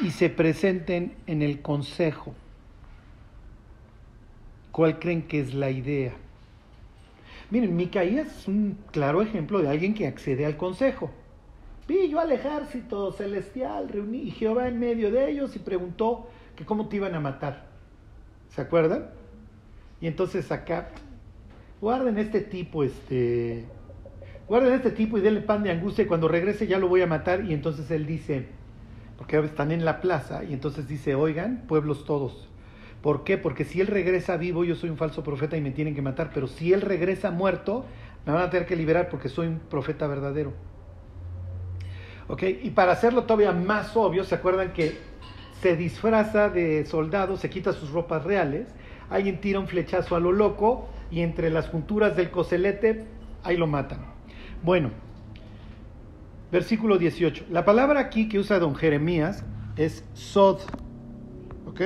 [0.00, 2.34] y se presenten en el consejo?
[4.70, 6.12] ¿Cuál creen que es la idea?
[7.50, 11.10] Miren, Micaías es un claro ejemplo de alguien que accede al consejo.
[11.88, 16.86] Yo al ejército celestial reuní, y Jehová en medio de ellos y preguntó que cómo
[16.86, 17.66] te iban a matar.
[18.50, 19.20] ¿Se acuerdan?
[20.02, 20.88] Y entonces acá,
[21.80, 23.64] guarden este tipo, este,
[24.46, 27.06] guarden este tipo y denle pan de angustia y cuando regrese ya lo voy a
[27.06, 27.44] matar.
[27.44, 28.48] Y entonces él dice,
[29.16, 32.48] porque están en la plaza, y entonces dice, oigan, pueblos todos,
[33.02, 33.36] ¿Por qué?
[33.36, 36.30] Porque si él regresa vivo, yo soy un falso profeta y me tienen que matar,
[36.32, 37.84] pero si él regresa muerto,
[38.24, 40.52] me van a tener que liberar porque soy un profeta verdadero.
[42.28, 42.44] ¿Ok?
[42.62, 44.96] Y para hacerlo todavía más obvio, ¿se acuerdan que
[45.60, 48.68] se disfraza de soldado, se quita sus ropas reales,
[49.12, 53.06] alguien tira un flechazo a lo loco y entre las junturas del coselete,
[53.42, 54.06] ahí lo matan.
[54.62, 54.90] Bueno,
[56.50, 57.46] versículo 18.
[57.50, 59.44] La palabra aquí que usa don Jeremías
[59.76, 60.60] es sod.
[61.66, 61.80] ¿Ok?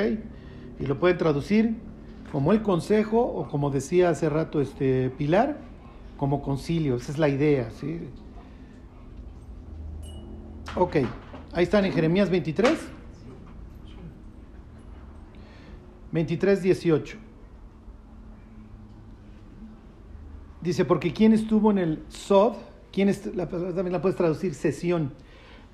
[0.78, 1.74] y lo pueden traducir
[2.32, 5.58] como el consejo o como decía hace rato este Pilar,
[6.16, 8.00] como concilio, esa es la idea, ¿sí?
[10.74, 10.96] Ok,
[11.52, 12.78] ahí están en Jeremías 23,
[16.16, 17.18] 23, 18.
[20.62, 22.54] Dice, porque ¿quién estuvo en el Sod?
[22.90, 25.12] ¿Quién la, también la puedes traducir sesión.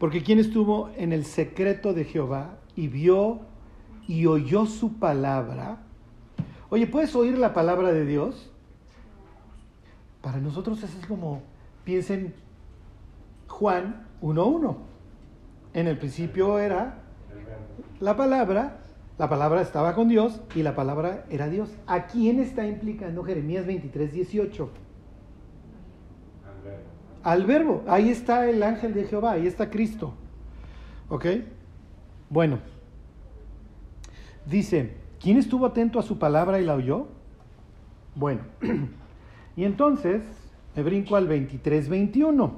[0.00, 3.42] Porque ¿quién estuvo en el secreto de Jehová y vio
[4.08, 5.84] y oyó su palabra?
[6.70, 8.50] Oye, ¿puedes oír la palabra de Dios?
[10.22, 11.42] Para nosotros eso es como,
[11.84, 12.34] piensen
[13.46, 14.76] Juan 1.1.
[15.74, 16.98] En el principio era
[18.00, 18.81] la palabra,
[19.22, 21.70] la palabra estaba con Dios y la palabra era Dios.
[21.86, 24.68] ¿A quién está implicando Jeremías 23.18?
[27.22, 27.84] Al verbo.
[27.86, 30.12] Ahí está el ángel de Jehová, ahí está Cristo.
[31.08, 31.26] ¿Ok?
[32.30, 32.58] Bueno.
[34.44, 37.06] Dice, ¿quién estuvo atento a su palabra y la oyó?
[38.16, 38.40] Bueno.
[39.56, 40.24] y entonces
[40.74, 42.50] me brinco al 23.21.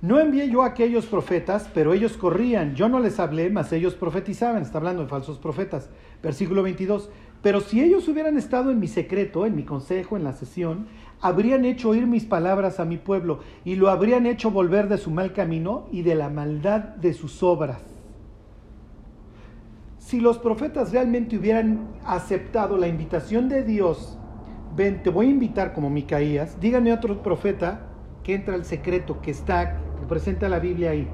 [0.00, 2.76] No envié yo a aquellos profetas, pero ellos corrían.
[2.76, 4.62] Yo no les hablé, mas ellos profetizaban.
[4.62, 5.90] Está hablando de falsos profetas.
[6.22, 7.10] Versículo 22.
[7.42, 10.86] Pero si ellos hubieran estado en mi secreto, en mi consejo, en la sesión,
[11.20, 15.10] habrían hecho oír mis palabras a mi pueblo y lo habrían hecho volver de su
[15.10, 17.82] mal camino y de la maldad de sus obras.
[19.98, 24.16] Si los profetas realmente hubieran aceptado la invitación de Dios,
[24.74, 27.88] ven, te voy a invitar como Micaías, díganme otro profeta
[28.22, 31.08] que entra al secreto, que está, presenta la Biblia ahí.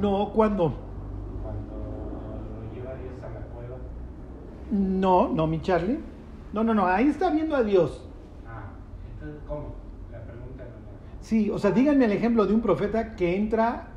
[0.00, 0.74] No, ¿cuándo?
[4.70, 5.98] No, no, mi Charlie.
[6.52, 8.08] No, no, no, ahí está viendo a Dios.
[8.46, 8.70] Ah,
[9.12, 9.74] entonces, ¿cómo?
[10.10, 11.20] La pregunta no.
[11.20, 13.88] Sí, o sea, díganme el ejemplo de un profeta que entra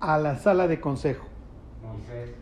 [0.00, 1.26] a la sala de consejo.
[1.82, 2.34] Moisés.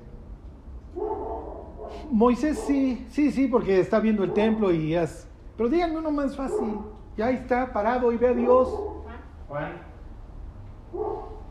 [2.10, 5.28] Moisés sí, sí, sí, porque está viendo el templo y es...
[5.56, 6.78] Pero díganme uno más fácil.
[7.16, 8.68] Ya está parado y ve a Dios.
[9.48, 9.72] Juan.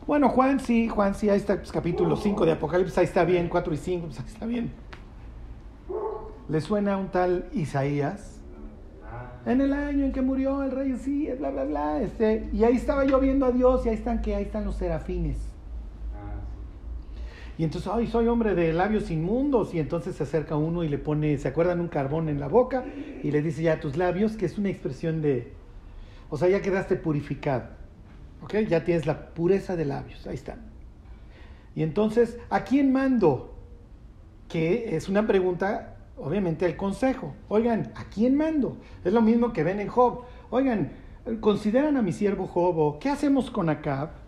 [0.06, 3.48] Bueno, Juan sí, Juan sí, ahí está pues, capítulo 5 de Apocalipsis, ahí está bien,
[3.48, 4.72] 4 y 5, pues ahí está bien.
[6.48, 8.40] ¿Le suena un tal Isaías?
[9.04, 9.50] Ah.
[9.50, 12.02] En el año en que murió el rey sí, bla, bla, bla.
[12.02, 14.74] Este, y ahí estaba yo viendo a Dios y ahí están que ahí están los
[14.76, 15.51] serafines.
[17.58, 19.74] Y entonces, ay, soy hombre de labios inmundos.
[19.74, 21.80] Y entonces se acerca uno y le pone, ¿se acuerdan?
[21.80, 22.84] Un carbón en la boca
[23.22, 25.52] y le dice ya tus labios, que es una expresión de,
[26.30, 27.64] o sea, ya quedaste purificado.
[28.42, 28.54] ¿Ok?
[28.68, 30.26] Ya tienes la pureza de labios.
[30.26, 30.60] Ahí están.
[31.74, 33.54] Y entonces, ¿a quién mando?
[34.48, 37.34] Que es una pregunta obviamente el consejo.
[37.48, 38.76] Oigan, ¿a quién mando?
[39.04, 40.22] Es lo mismo que ven en Job.
[40.50, 40.92] Oigan,
[41.40, 44.21] consideran a mi siervo Job, ¿qué hacemos con Acab?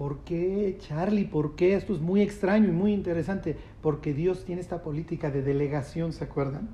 [0.00, 1.26] ¿Por qué, Charlie?
[1.26, 1.74] ¿Por qué?
[1.74, 3.54] Esto es muy extraño y muy interesante.
[3.82, 6.70] Porque Dios tiene esta política de delegación, ¿se acuerdan?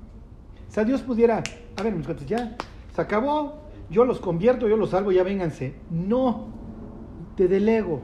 [0.69, 1.43] O sea, Dios pudiera,
[1.75, 2.55] a ver, mis cuates, ya,
[2.95, 5.75] se acabó, yo los convierto, yo los salvo, ya vénganse.
[5.91, 6.47] No,
[7.35, 7.99] te delego.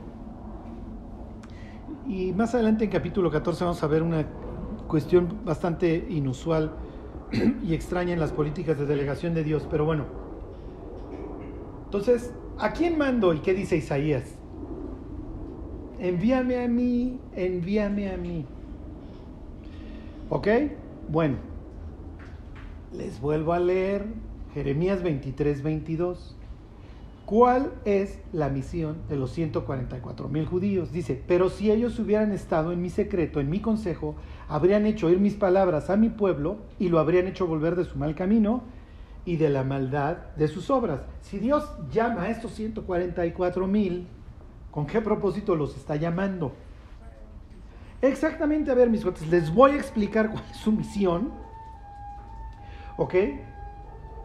[2.05, 4.27] Y más adelante en capítulo 14 vamos a ver una
[4.89, 6.73] cuestión bastante inusual
[7.63, 10.03] y extraña en las políticas de delegación de Dios, pero bueno.
[11.85, 14.42] Entonces, ¿a quién mando y qué dice Isaías?
[16.03, 18.45] Envíame a mí, envíame a mí.
[20.29, 20.49] ¿Ok?
[21.07, 21.37] Bueno,
[22.91, 24.07] les vuelvo a leer
[24.53, 26.35] Jeremías 23, 22.
[27.25, 30.91] ¿Cuál es la misión de los 144 mil judíos?
[30.91, 34.17] Dice, pero si ellos hubieran estado en mi secreto, en mi consejo,
[34.49, 37.97] habrían hecho oír mis palabras a mi pueblo y lo habrían hecho volver de su
[37.97, 38.63] mal camino
[39.23, 40.99] y de la maldad de sus obras.
[41.21, 41.63] Si Dios
[41.93, 44.05] llama a estos 144 mil,
[44.73, 46.53] ¿con qué propósito los está llamando?
[48.01, 51.31] Exactamente, a ver mis cuates, les voy a explicar cuál es su misión.
[52.97, 53.15] ¿Ok?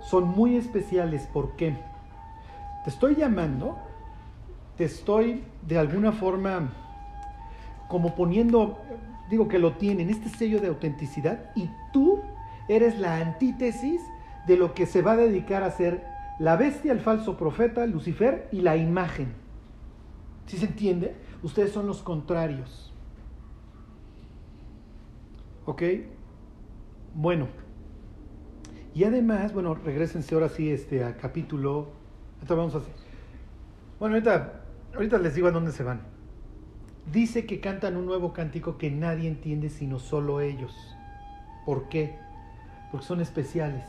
[0.00, 1.76] Son muy especiales, ¿por qué?
[2.84, 3.78] Te estoy llamando,
[4.76, 6.72] te estoy de alguna forma
[7.88, 8.78] como poniendo,
[9.30, 12.20] digo que lo tienen, este sello de autenticidad y tú
[12.68, 14.00] eres la antítesis
[14.46, 16.06] de lo que se va a dedicar a ser
[16.38, 19.47] la bestia, el falso profeta, Lucifer y la imagen.
[20.48, 21.14] ¿Sí se entiende?
[21.42, 22.92] Ustedes son los contrarios.
[25.66, 25.82] ¿Ok?
[27.14, 27.46] Bueno.
[28.94, 31.98] Y además, bueno, regresense ahora sí este, a capítulo
[32.48, 32.92] vamos a hacer.
[34.00, 36.00] Bueno, ahorita, ahorita les digo a dónde se van.
[37.12, 40.74] Dice que cantan un nuevo cántico que nadie entiende sino solo ellos.
[41.66, 42.18] ¿Por qué?
[42.90, 43.84] Porque son especiales.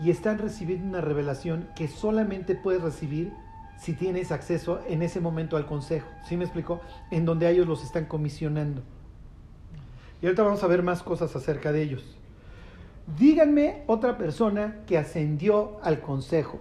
[0.00, 3.32] Y están recibiendo una revelación que solamente puedes recibir
[3.80, 6.06] si tienes acceso en ese momento al consejo.
[6.28, 6.80] ¿Sí me explicó?
[7.10, 8.82] En donde ellos los están comisionando.
[10.20, 12.16] Y ahorita vamos a ver más cosas acerca de ellos.
[13.18, 16.60] Díganme otra persona que ascendió al consejo.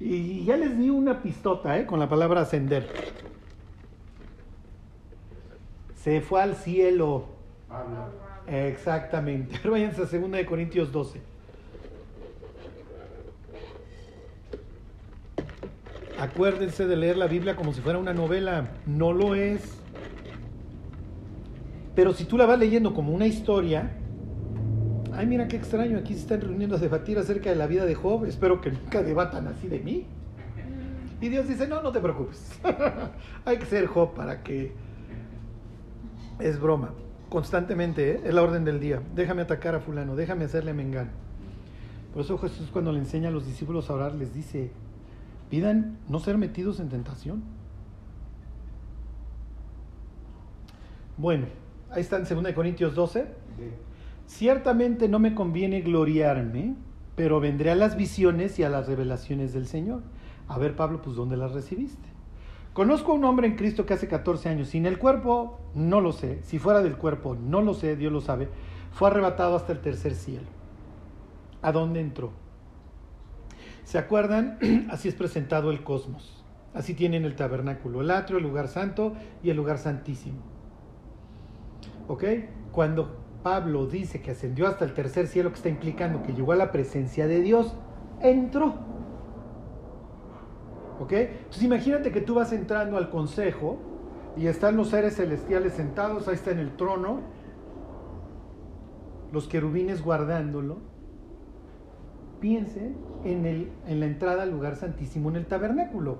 [0.00, 1.84] Y ya les di una pistota ¿eh?
[1.84, 2.88] con la palabra ascender.
[5.94, 7.26] Se fue al cielo.
[8.46, 9.60] Exactamente.
[9.68, 11.29] Váyanse a 2 de Corintios 12.
[16.20, 18.72] Acuérdense de leer la Biblia como si fuera una novela.
[18.84, 19.80] No lo es.
[21.94, 23.90] Pero si tú la vas leyendo como una historia,
[25.14, 27.94] ay, mira qué extraño, aquí se están reuniendo a debatir acerca de la vida de
[27.94, 28.26] Job.
[28.26, 30.06] Espero que nunca debatan así de mí.
[31.22, 32.60] Y Dios dice, no, no te preocupes.
[33.46, 34.74] Hay que ser Job para que...
[36.38, 36.92] Es broma.
[37.30, 38.20] Constantemente, ¿eh?
[38.24, 39.00] es la orden del día.
[39.14, 41.10] Déjame atacar a fulano, déjame hacerle mengano.
[42.12, 44.70] Por eso Jesús cuando le enseña a los discípulos a orar les dice,
[45.50, 47.42] pidan no ser metidos en tentación.
[51.18, 51.46] Bueno,
[51.90, 53.26] ahí está en 2 Corintios 12.
[54.26, 56.76] Ciertamente no me conviene gloriarme,
[57.16, 60.02] pero vendré a las visiones y a las revelaciones del Señor.
[60.48, 62.08] A ver, Pablo, pues ¿dónde las recibiste?
[62.72, 66.12] Conozco a un hombre en Cristo que hace 14 años, sin el cuerpo, no lo
[66.12, 68.48] sé, si fuera del cuerpo, no lo sé, Dios lo sabe,
[68.92, 70.46] fue arrebatado hasta el tercer cielo.
[71.62, 72.30] ¿A dónde entró?
[73.90, 74.56] ¿Se acuerdan?
[74.88, 76.44] Así es presentado el cosmos.
[76.74, 80.38] Así tienen el tabernáculo, el atrio, el lugar santo y el lugar santísimo.
[82.06, 82.22] ¿Ok?
[82.70, 86.56] Cuando Pablo dice que ascendió hasta el tercer cielo, que está implicando que llegó a
[86.56, 87.74] la presencia de Dios,
[88.20, 88.74] entró.
[91.00, 91.10] ¿Ok?
[91.10, 93.80] Entonces imagínate que tú vas entrando al consejo
[94.36, 97.22] y están los seres celestiales sentados, ahí está en el trono,
[99.32, 100.89] los querubines guardándolo.
[102.40, 106.18] Piensen en, el, en la entrada al lugar santísimo, en el tabernáculo.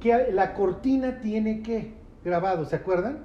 [0.00, 3.24] Que la cortina tiene que grabado, ¿se acuerdan?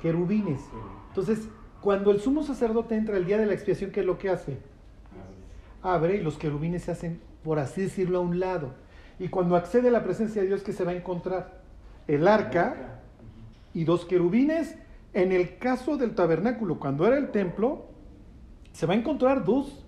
[0.00, 0.60] Querubines.
[1.08, 1.48] Entonces,
[1.80, 4.58] cuando el sumo sacerdote entra el día de la expiación, ¿qué es lo que hace?
[5.82, 8.86] Abre y los querubines se hacen, por así decirlo, a un lado
[9.18, 11.60] y cuando accede a la presencia de Dios, ¿qué se va a encontrar?
[12.06, 13.00] El arca
[13.72, 14.76] y dos querubines.
[15.14, 17.86] En el caso del tabernáculo, cuando era el templo,
[18.72, 19.85] se va a encontrar dos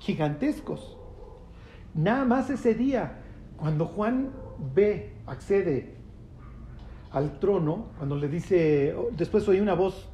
[0.00, 0.98] gigantescos.
[1.94, 3.20] Nada más ese día,
[3.56, 4.30] cuando Juan
[4.74, 5.94] ve, accede
[7.12, 10.08] al trono, cuando le dice, después oí una voz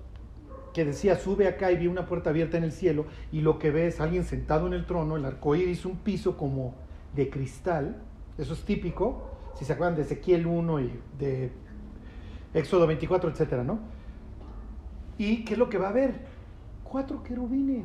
[0.74, 3.70] que decía, sube acá y vi una puerta abierta en el cielo, y lo que
[3.70, 6.74] ve es alguien sentado en el trono, el arco iris, un piso como
[7.14, 8.02] de cristal,
[8.36, 11.50] eso es típico, si se acuerdan de Ezequiel 1 y de
[12.52, 13.78] Éxodo 24, etcétera, ¿no?
[15.16, 16.14] ¿Y qué es lo que va a haber?
[16.84, 17.84] Cuatro querubines.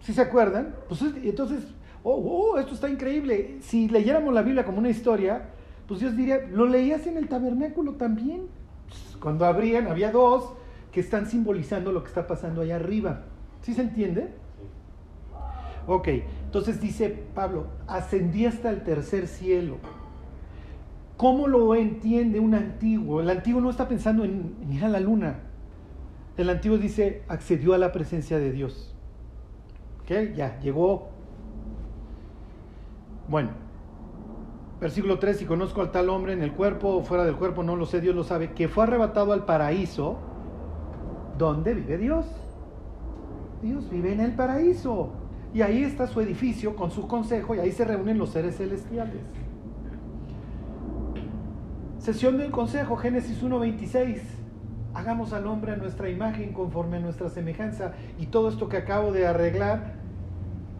[0.00, 0.74] ¿Sí se acuerdan?
[0.88, 1.64] Pues entonces,
[2.02, 2.14] oh,
[2.54, 3.58] oh, esto está increíble.
[3.60, 5.50] Si leyéramos la Biblia como una historia,
[5.86, 8.46] pues Dios diría, lo leías en el tabernáculo también.
[8.88, 10.54] Pues, cuando abrían, había dos
[10.92, 13.22] que están simbolizando lo que está pasando allá arriba.
[13.62, 14.28] ¿Sí se entiende?
[15.86, 16.08] Ok,
[16.44, 19.78] entonces dice Pablo, ascendí hasta el tercer cielo.
[21.16, 23.20] ¿Cómo lo entiende un antiguo?
[23.20, 25.40] El antiguo no está pensando en, ir a la luna.
[26.36, 28.94] El antiguo dice, accedió a la presencia de Dios.
[30.10, 31.08] Ya, llegó.
[33.28, 33.50] Bueno,
[34.80, 37.76] versículo 3, si conozco al tal hombre en el cuerpo o fuera del cuerpo, no
[37.76, 40.18] lo sé, Dios lo sabe, que fue arrebatado al paraíso,
[41.38, 42.26] ¿dónde vive Dios?
[43.62, 45.10] Dios vive en el paraíso.
[45.54, 49.22] Y ahí está su edificio con su consejo y ahí se reúnen los seres celestiales.
[51.98, 54.22] Sesión del consejo, Génesis 1.26.
[54.92, 59.12] Hagamos al hombre a nuestra imagen conforme a nuestra semejanza y todo esto que acabo
[59.12, 59.99] de arreglar,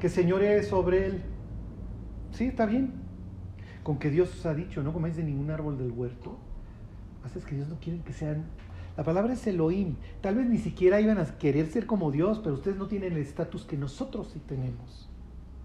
[0.00, 1.22] que señoree sobre él.
[2.32, 2.94] Sí, está bien.
[3.84, 6.38] Con que Dios os ha dicho, no comáis de ningún árbol del huerto.
[7.22, 8.46] Pasa es que Dios no quiere que sean
[9.00, 9.96] la palabra es Elohim.
[10.20, 13.20] Tal vez ni siquiera iban a querer ser como Dios, pero ustedes no tienen el
[13.20, 15.08] estatus que nosotros sí tenemos.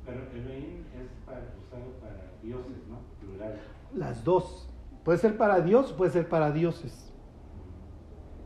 [0.06, 3.00] Pero Elohim es para, usado para dioses, ¿no?
[3.20, 3.60] Plural.
[3.94, 4.70] Las dos.
[5.04, 7.12] Puede ser para Dios, puede ser para dioses.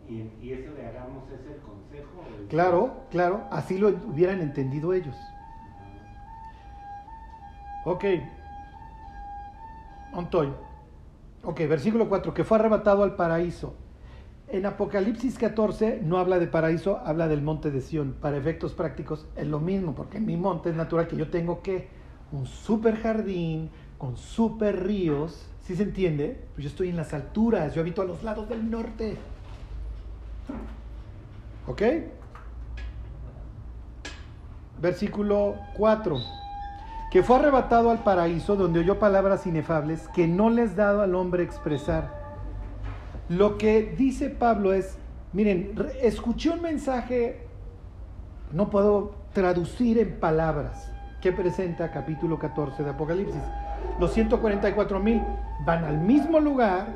[0.10, 2.24] ¿Y, eso de hagamos es el consejo?
[2.50, 3.44] claro, claro.
[3.52, 5.16] Así lo hubieran entendido ellos.
[7.84, 8.06] Ok.
[11.44, 12.34] Ok, versículo 4.
[12.34, 13.74] Que fue arrebatado al paraíso
[14.52, 18.16] en Apocalipsis 14 no habla de paraíso, habla del monte de Sión.
[18.20, 21.88] Para efectos prácticos es lo mismo, porque mi monte es natural que yo tengo que
[22.32, 23.70] un super jardín
[24.00, 25.48] con super ríos.
[25.62, 26.46] ¿Sí se entiende?
[26.56, 29.18] Pues yo estoy en las alturas, yo habito a los lados del norte.
[31.68, 31.84] ¿Ok?
[34.82, 36.39] Versículo 4.
[37.12, 41.44] Que fue arrebatado al paraíso donde oyó palabras inefables que no les dado al hombre
[41.44, 42.20] expresar
[43.30, 44.98] lo que dice Pablo es,
[45.34, 47.46] miren, escuché un mensaje,
[48.52, 50.92] no puedo traducir en palabras,
[51.22, 53.42] que presenta capítulo 14 de Apocalipsis.
[54.00, 55.22] Los 144 mil
[55.64, 56.88] van al mismo lugar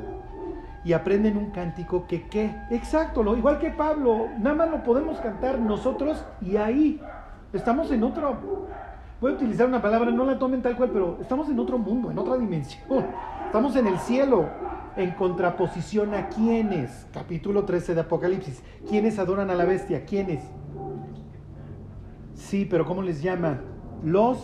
[0.84, 5.20] y aprenden un cántico que qué, exacto, lo, igual que Pablo, nada más lo podemos
[5.20, 7.00] cantar nosotros y ahí
[7.52, 8.66] estamos en otro.
[9.20, 12.10] Voy a utilizar una palabra, no la tomen tal cual, pero estamos en otro mundo,
[12.10, 12.82] en otra dimensión.
[13.46, 14.48] Estamos en el cielo,
[14.96, 17.06] en contraposición a quienes.
[17.12, 18.62] Capítulo 13 de Apocalipsis.
[18.88, 20.04] ¿Quiénes adoran a la bestia?
[20.04, 20.44] ¿Quiénes?
[22.34, 23.60] Sí, pero ¿cómo les llama?
[24.02, 24.38] Los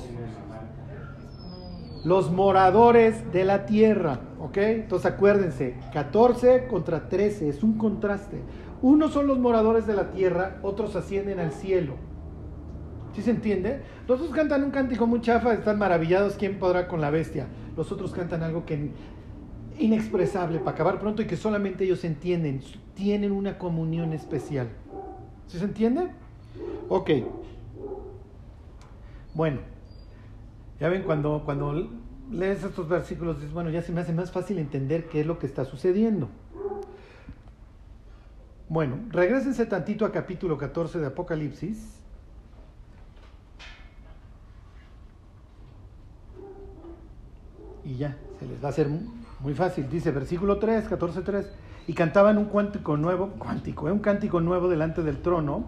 [2.04, 4.56] los moradores de la tierra, ¿ok?
[4.56, 8.40] Entonces acuérdense, 14 contra 13 es un contraste.
[8.80, 11.94] Unos son los moradores de la tierra, otros ascienden al cielo.
[13.14, 13.80] ¿Sí se entiende?
[14.06, 17.46] Los otros cantan un cántico muy chafa, están maravillados, ¿quién podrá con la bestia?
[17.76, 18.90] Los otros cantan algo que
[19.78, 22.62] inexpresable para acabar pronto y que solamente ellos entienden,
[22.94, 24.68] tienen una comunión especial.
[25.46, 26.08] ¿Sí se entiende?
[26.88, 27.10] Ok.
[29.34, 29.60] Bueno,
[30.78, 31.88] ya ven, cuando, cuando
[32.30, 35.38] lees estos versículos, dices, bueno, ya se me hace más fácil entender qué es lo
[35.38, 36.28] que está sucediendo.
[38.68, 42.00] Bueno, regresense tantito a capítulo 14 de Apocalipsis.
[47.90, 48.88] Y ya, se les va a hacer
[49.40, 49.88] muy fácil.
[49.90, 51.52] Dice versículo 3, 14, 3.
[51.88, 53.92] Y cantaban un cántico nuevo, cuántico, ¿eh?
[53.92, 55.64] un cántico nuevo delante del trono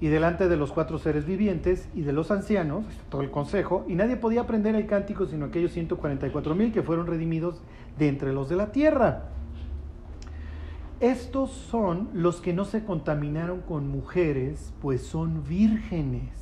[0.00, 3.94] y delante de los cuatro seres vivientes y de los ancianos, todo el consejo, y
[3.94, 7.62] nadie podía aprender el cántico sino aquellos 144 mil que fueron redimidos
[7.96, 9.28] de entre los de la tierra.
[10.98, 16.32] Estos son los que no se contaminaron con mujeres, pues son vírgenes.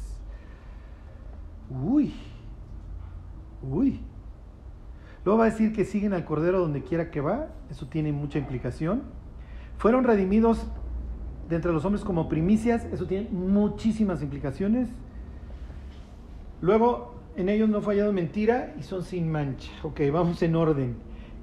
[1.69, 2.15] Uy,
[3.63, 4.01] uy.
[5.25, 8.39] Luego va a decir que siguen al Cordero donde quiera que va, eso tiene mucha
[8.39, 9.03] implicación.
[9.79, 10.67] Fueron redimidos
[11.49, 14.89] de entre los hombres como primicias, eso tiene muchísimas implicaciones.
[16.61, 19.71] Luego, en ellos no ha fallado mentira y son sin mancha.
[19.83, 20.97] Ok, vamos en orden.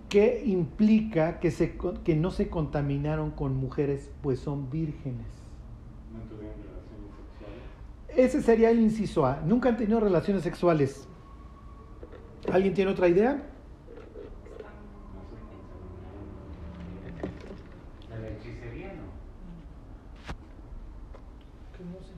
[0.07, 5.27] ¿Qué implica que, se, que no se contaminaron con mujeres, pues son vírgenes?
[6.11, 8.35] No tuvieron relaciones sexuales.
[8.35, 9.41] Ese sería el inciso A.
[9.45, 11.07] Nunca han tenido relaciones sexuales.
[12.51, 13.33] ¿Alguien tiene otra idea?
[13.33, 13.41] No
[14.01, 14.07] se
[14.49, 15.79] contaminaron.
[18.09, 19.09] La de hechicería no.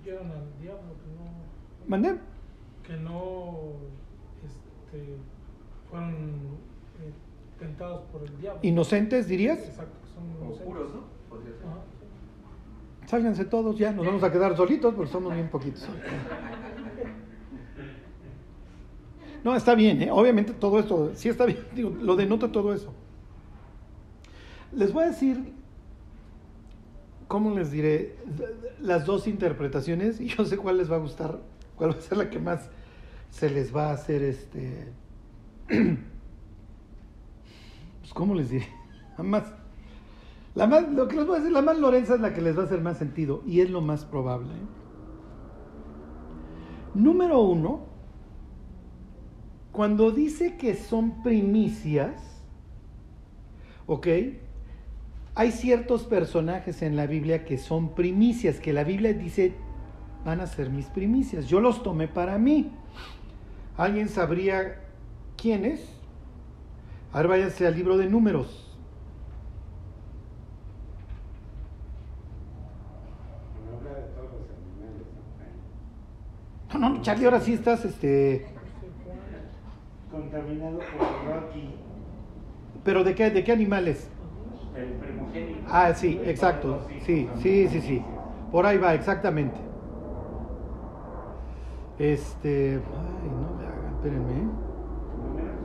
[0.04, 2.18] que al diablo, que no, ¿Mandé?
[2.84, 3.74] que no
[4.46, 5.16] este,
[5.90, 7.12] fueron eh,
[7.60, 8.60] tentados por el diablo.
[8.64, 9.60] ¿Inocentes dirías?
[9.60, 10.68] Exacto, que son inocentes.
[10.68, 11.02] puros, ¿no?
[11.30, 11.66] Podría ser.
[11.68, 11.78] Ajá.
[13.08, 15.88] Sálganse todos ya, nos vamos a quedar solitos porque somos bien poquitos.
[19.44, 20.12] No, está bien, ¿eh?
[20.12, 22.94] obviamente todo esto, sí está bien, digo, lo denota todo eso.
[24.74, 25.54] Les voy a decir,
[27.32, 28.18] ¿cómo les diré?
[28.82, 31.40] Las dos interpretaciones y yo sé cuál les va a gustar,
[31.78, 32.70] cuál va a ser la que más
[33.30, 34.92] se les va a hacer este...
[38.02, 38.68] Pues, ¿cómo les diré?
[39.18, 39.44] La más,
[40.56, 42.58] la más, lo que les voy a decir, la más Lorenza es la que les
[42.58, 44.54] va a hacer más sentido y es lo más probable.
[46.94, 47.86] Número uno,
[49.72, 52.44] cuando dice que son primicias,
[53.86, 54.08] ¿ok?
[55.34, 59.54] Hay ciertos personajes en la Biblia que son primicias, que la Biblia dice
[60.26, 61.48] van a ser mis primicias.
[61.48, 62.72] Yo los tomé para mí.
[63.78, 64.82] ¿Alguien sabría
[65.38, 65.82] quiénes?
[67.14, 68.68] A ver, váyanse al libro de números.
[76.74, 78.46] No, no, Charlie, ahora sí estás, este...
[80.10, 81.76] Contaminado por Rocky,
[82.84, 84.10] ¿Pero de qué, de qué animales?
[84.76, 85.62] El primogénito.
[85.68, 86.82] Ah, sí, exacto.
[87.06, 88.04] Sí, sí, sí, sí.
[88.52, 89.60] Por ahí va, exactamente.
[92.00, 92.76] Este...
[92.76, 94.34] Ay, no me hagan, espérenme.
[94.34, 95.56] Números.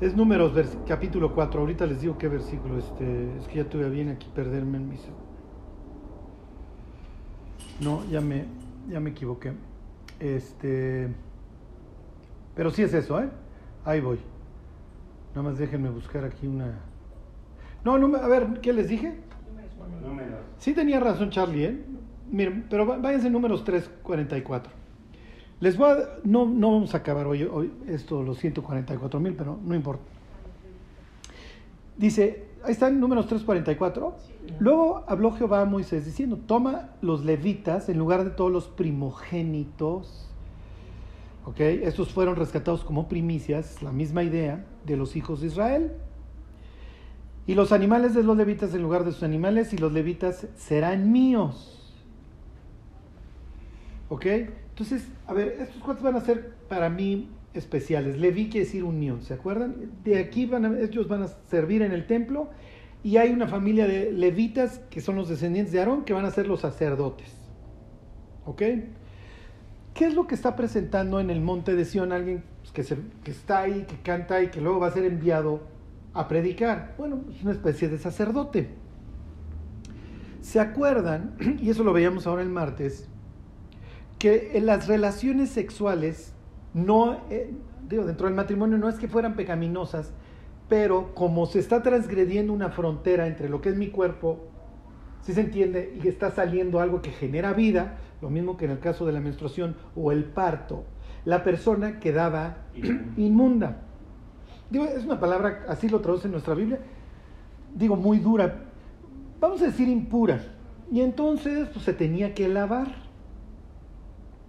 [0.00, 1.60] Es números, vers- capítulo 4.
[1.60, 2.78] Ahorita les digo qué versículo.
[2.78, 5.06] Este, es que ya tuve bien aquí perderme en mis...
[7.80, 8.44] No, ya me,
[8.88, 9.52] ya me equivoqué.
[10.20, 11.08] Este...
[12.54, 13.28] Pero sí es eso, ¿eh?
[13.84, 14.18] Ahí voy.
[15.34, 16.80] Nada más déjenme buscar aquí una...
[17.84, 19.14] No, a ver, ¿qué les dije?
[20.02, 20.40] Números.
[20.58, 21.84] Sí tenía razón Charlie, ¿eh?
[22.30, 24.72] Miren, pero váyanse números 344.
[25.60, 25.96] Les voy a...
[26.24, 30.04] No, no vamos a acabar hoy, hoy esto, los 144 mil, pero no importa.
[31.96, 34.16] Dice, ahí están números 344.
[34.58, 40.30] Luego habló Jehová a Moisés diciendo, toma los levitas en lugar de todos los primogénitos.
[41.44, 41.60] ¿Ok?
[41.60, 45.92] Estos fueron rescatados como primicias, la misma idea de los hijos de Israel.
[47.46, 51.12] Y los animales de los levitas en lugar de sus animales, y los levitas serán
[51.12, 51.94] míos.
[54.08, 54.26] ¿Ok?
[54.26, 58.18] Entonces, a ver, estos cuantos van a ser para mí especiales.
[58.18, 59.92] Leví quiere decir unión, ¿se acuerdan?
[60.02, 62.48] De aquí van a, ellos van a servir en el templo,
[63.02, 66.30] y hay una familia de levitas que son los descendientes de Aarón que van a
[66.30, 67.28] ser los sacerdotes.
[68.46, 68.62] ¿Ok?
[69.92, 72.42] ¿Qué es lo que está presentando en el monte de Sión alguien
[72.72, 75.60] que, se, que está ahí, que canta y que luego va a ser enviado
[76.14, 76.94] a predicar?
[76.96, 78.70] Bueno, es una especie de sacerdote.
[80.40, 81.36] ¿Se acuerdan?
[81.60, 83.08] Y eso lo veíamos ahora el martes,
[84.18, 86.32] que en las relaciones sexuales,
[86.72, 87.52] no, eh,
[87.88, 90.12] digo, dentro del matrimonio no es que fueran pecaminosas,
[90.68, 94.48] pero como se está transgrediendo una frontera entre lo que es mi cuerpo,
[95.22, 98.78] si se entiende, y está saliendo algo que genera vida, lo mismo que en el
[98.78, 100.84] caso de la menstruación o el parto,
[101.24, 102.58] la persona quedaba
[103.16, 103.83] inmunda.
[104.70, 106.80] Digo, es una palabra, así lo traduce en nuestra Biblia,
[107.74, 108.64] digo, muy dura,
[109.40, 110.40] vamos a decir impura.
[110.90, 112.88] Y entonces pues, se tenía que lavar.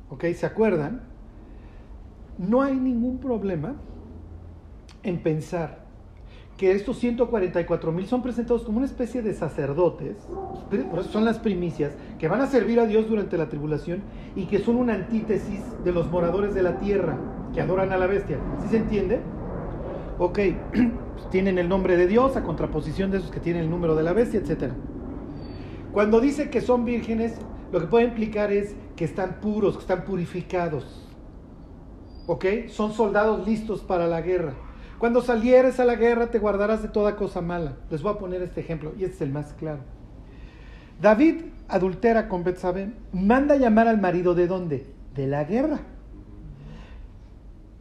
[0.09, 0.25] ¿Ok?
[0.35, 1.01] ¿Se acuerdan?
[2.37, 3.75] No hay ningún problema
[5.03, 5.85] en pensar
[6.57, 10.15] que estos 144 mil son presentados como una especie de sacerdotes,
[10.89, 14.03] por eso son las primicias, que van a servir a Dios durante la tribulación
[14.35, 17.17] y que son una antítesis de los moradores de la tierra,
[17.53, 18.37] que adoran a la bestia.
[18.61, 19.19] ¿Sí se entiende?
[20.17, 20.39] Ok,
[20.71, 24.03] pues tienen el nombre de Dios a contraposición de esos que tienen el número de
[24.03, 24.71] la bestia, etc.
[25.91, 27.35] Cuando dice que son vírgenes,
[27.71, 31.09] lo que puede implicar es que están puros, que están purificados.
[32.27, 32.45] ¿Ok?
[32.67, 34.53] Son soldados listos para la guerra.
[34.97, 37.77] Cuando salieres a la guerra te guardarás de toda cosa mala.
[37.89, 39.81] Les voy a poner este ejemplo y este es el más claro.
[41.01, 44.93] David adultera con Betsabé, manda llamar al marido de dónde?
[45.13, 45.79] De la guerra.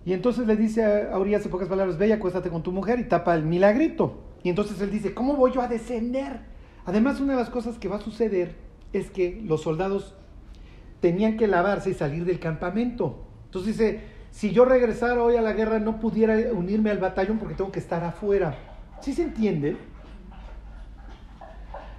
[0.04, 2.98] Y entonces le dice a Urias en pocas palabras, ve y acuéstate con tu mujer
[2.98, 4.20] y tapa el milagrito.
[4.42, 6.40] Y entonces él dice, ¿cómo voy yo a descender?
[6.84, 8.54] Además, una de las cosas que va a suceder
[8.92, 10.14] es que los soldados
[11.00, 13.24] tenían que lavarse y salir del campamento.
[13.46, 14.00] Entonces dice,
[14.30, 17.78] si yo regresara hoy a la guerra no pudiera unirme al batallón porque tengo que
[17.78, 18.58] estar afuera.
[19.00, 19.76] ¿Sí se entiende?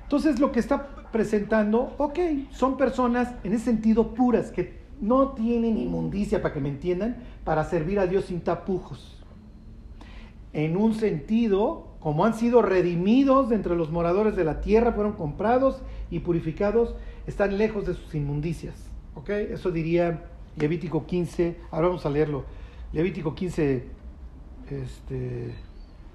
[0.03, 2.19] Entonces lo que está presentando, ok,
[2.51, 7.63] son personas en ese sentido puras, que no tienen inmundicia, para que me entiendan, para
[7.65, 9.23] servir a Dios sin tapujos.
[10.53, 15.81] En un sentido, como han sido redimidos entre los moradores de la tierra, fueron comprados
[16.09, 16.95] y purificados,
[17.27, 18.75] están lejos de sus inmundicias.
[19.27, 20.23] Eso diría
[20.57, 22.45] Levítico 15, ahora vamos a leerlo.
[22.93, 23.83] Levítico 15,
[24.69, 25.53] este,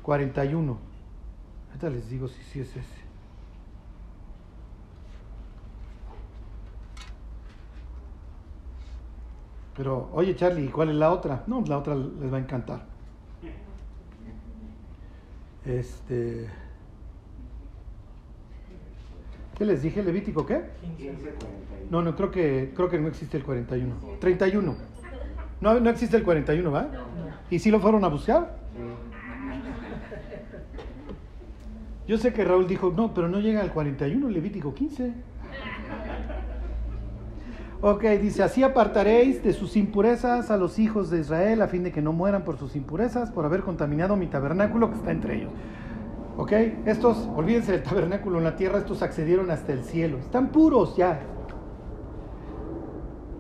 [0.03, 0.79] 41.
[1.69, 3.00] Ahorita les digo si es ese.
[9.81, 11.43] Pero, oye Charlie, ¿cuál es la otra?
[11.47, 12.83] No, la otra les va a encantar.
[15.65, 16.51] Este.
[19.57, 20.03] ¿Qué les dije?
[20.03, 20.65] ¿Levítico qué?
[20.99, 21.91] 15, 41.
[21.91, 23.95] No, no, creo que, creo que no existe el 41.
[24.21, 24.77] 31.
[25.63, 26.91] No, no existe el 41, ¿va?
[27.49, 28.59] ¿Y si lo fueron a buscar?
[32.07, 35.15] Yo sé que Raúl dijo, no, pero no llega al 41, Levítico 15.
[37.83, 41.91] Ok, dice, así apartaréis de sus impurezas a los hijos de Israel a fin de
[41.91, 45.51] que no mueran por sus impurezas, por haber contaminado mi tabernáculo que está entre ellos.
[46.37, 46.53] Ok,
[46.85, 50.19] estos, olvídense del tabernáculo en la tierra, estos accedieron hasta el cielo.
[50.19, 51.21] Están puros ya.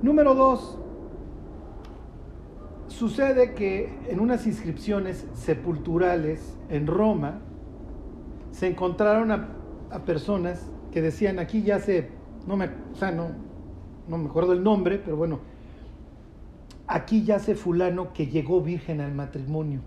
[0.01, 0.79] Número dos,
[2.87, 7.41] sucede que en unas inscripciones sepulturales en Roma
[8.53, 9.49] se encontraron a,
[9.91, 12.09] a personas que decían, aquí ya se,
[12.47, 13.50] no me, o sea, no,
[14.11, 15.39] no me acuerdo el nombre, pero bueno,
[16.89, 19.81] aquí yace fulano que llegó virgen al matrimonio,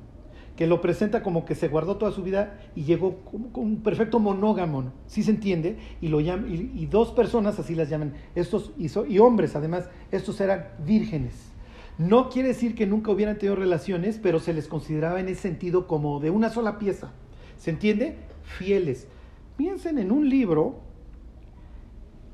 [0.55, 4.19] que lo presenta como que se guardó toda su vida y llegó como, un perfecto
[4.19, 5.77] monógamo, ¿sí se entiende?
[5.99, 10.69] Y, lo llaman, y, dos personas así las llaman, estos y hombres además, estos eran
[10.85, 11.49] vírgenes.
[11.97, 15.85] No quiere decir que nunca hubieran tenido relaciones, pero se les consideraba en ese sentido
[15.85, 17.11] como de una sola pieza.
[17.57, 18.15] ¿Se entiende?
[18.41, 19.07] Fieles.
[19.57, 20.79] Piensen en un libro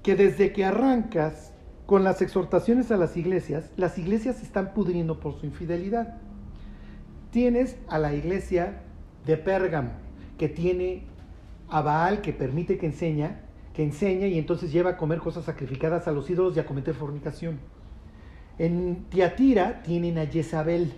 [0.02, 1.54] que desde que arrancas
[1.90, 6.18] con las exhortaciones a las iglesias, las iglesias se están pudriendo por su infidelidad.
[7.32, 8.84] Tienes a la iglesia
[9.26, 9.90] de Pérgamo,
[10.38, 11.06] que tiene
[11.68, 13.40] a Baal que permite que enseña,
[13.74, 16.94] que enseña y entonces lleva a comer cosas sacrificadas a los ídolos y a cometer
[16.94, 17.58] fornicación.
[18.60, 20.94] En Tiatira tienen a Jezabel,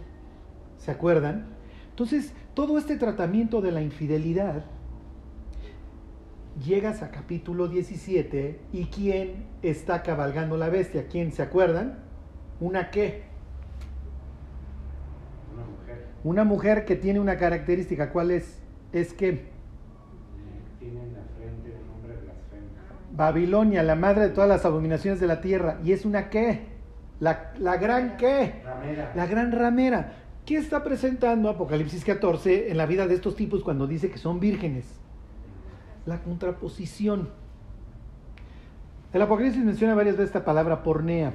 [0.77, 1.45] ¿se acuerdan?
[1.91, 4.65] Entonces, todo este tratamiento de la infidelidad
[6.59, 11.99] llegas a capítulo 17 y quién está cabalgando la bestia, ¿quién se acuerdan?
[12.59, 13.23] Una qué?
[15.53, 18.59] Una mujer Una mujer que tiene una característica, ¿cuál es?
[18.91, 19.49] Es que
[20.79, 22.67] tiene en la frente el nombre blasfemo.
[23.13, 26.71] Babilonia, la madre de todas las abominaciones de la tierra, y es una qué?
[27.19, 28.61] La, la gran qué?
[28.63, 29.11] Ramera.
[29.15, 30.13] La gran ramera.
[30.45, 34.39] ¿Qué está presentando Apocalipsis 14 en la vida de estos tipos cuando dice que son
[34.39, 35.01] vírgenes?
[36.05, 37.29] La contraposición.
[39.13, 41.33] El Apocalipsis menciona varias veces esta palabra pornea.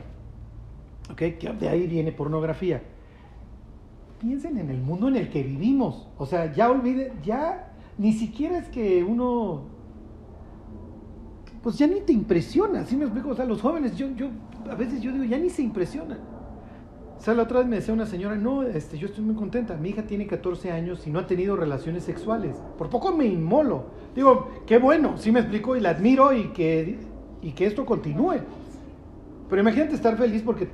[1.10, 1.18] ¿Ok?
[1.38, 2.82] Que de ahí viene pornografía.
[4.20, 6.08] Piensen en el mundo en el que vivimos.
[6.18, 9.62] O sea, ya olvide, ya ni siquiera es que uno.
[11.62, 13.30] Pues ya ni te impresiona, ¿sí me explico?
[13.30, 14.30] O sea, los jóvenes, yo, yo,
[14.70, 16.35] a veces yo digo, ya ni se impresionan.
[17.18, 19.76] O sea, la otra vez me decía una señora, no, este, yo estoy muy contenta,
[19.76, 22.56] mi hija tiene 14 años y no ha tenido relaciones sexuales.
[22.76, 23.86] Por poco me inmolo.
[24.14, 26.98] Digo, qué bueno, sí me explico y la admiro y que,
[27.42, 28.36] y que esto continúe.
[29.48, 30.68] Pero imagínate estar feliz porque,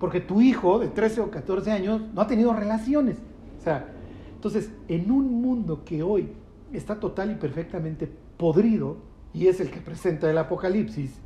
[0.00, 3.18] porque tu hijo de 13 o 14 años no ha tenido relaciones.
[3.58, 3.88] O sea,
[4.34, 6.30] entonces, en un mundo que hoy
[6.72, 8.96] está total y perfectamente podrido,
[9.32, 11.20] y es el que presenta el Apocalipsis,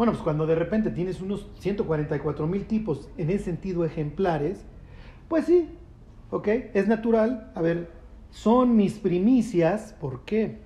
[0.00, 4.64] bueno, pues cuando de repente tienes unos 144 mil tipos en ese sentido ejemplares,
[5.28, 5.68] pues sí,
[6.30, 6.48] ¿ok?
[6.72, 7.52] Es natural.
[7.54, 7.90] A ver,
[8.30, 10.56] son mis primicias, ¿por qué?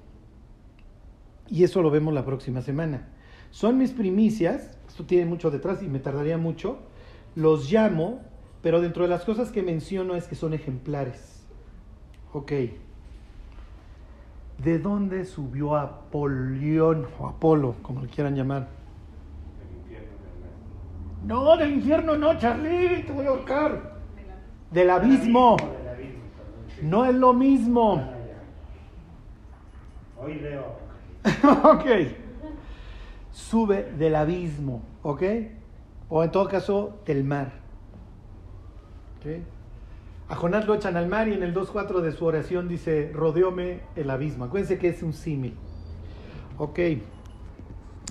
[1.49, 3.09] Y eso lo vemos la próxima semana.
[3.51, 6.79] Son mis primicias, esto tiene mucho detrás y me tardaría mucho,
[7.35, 8.21] los llamo,
[8.63, 11.45] pero dentro de las cosas que menciono es que son ejemplares.
[12.33, 12.53] Ok.
[14.63, 18.84] ¿De dónde subió Apolión o Apolo, como lo quieran llamar?
[21.25, 23.95] No, del infierno no, Charlie, te voy a ahorcar.
[24.71, 25.57] Del abismo.
[26.83, 28.07] No es lo mismo.
[30.21, 30.77] Hoy leo.
[31.65, 31.87] ok.
[33.33, 35.23] Sube del abismo, ¿ok?
[36.11, 37.53] O en todo caso, del mar.
[39.19, 39.41] ¿Ok?
[40.29, 43.81] A Jonás lo echan al mar y en el 2.4 de su oración dice, rodeóme
[43.97, 44.45] el abismo.
[44.45, 45.55] Acuérdense que es un símil.
[46.59, 46.81] Ok.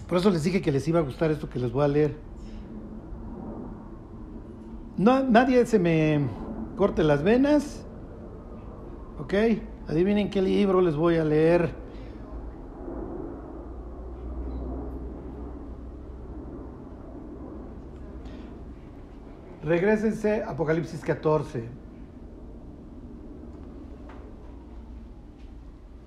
[0.07, 2.32] Por eso les dije que les iba a gustar esto que les voy a leer.
[4.97, 6.27] No, nadie se me
[6.75, 7.83] corte las venas.
[9.19, 9.33] ¿Ok?
[9.87, 11.71] Adivinen qué libro les voy a leer.
[19.63, 21.63] Regrésense Apocalipsis 14.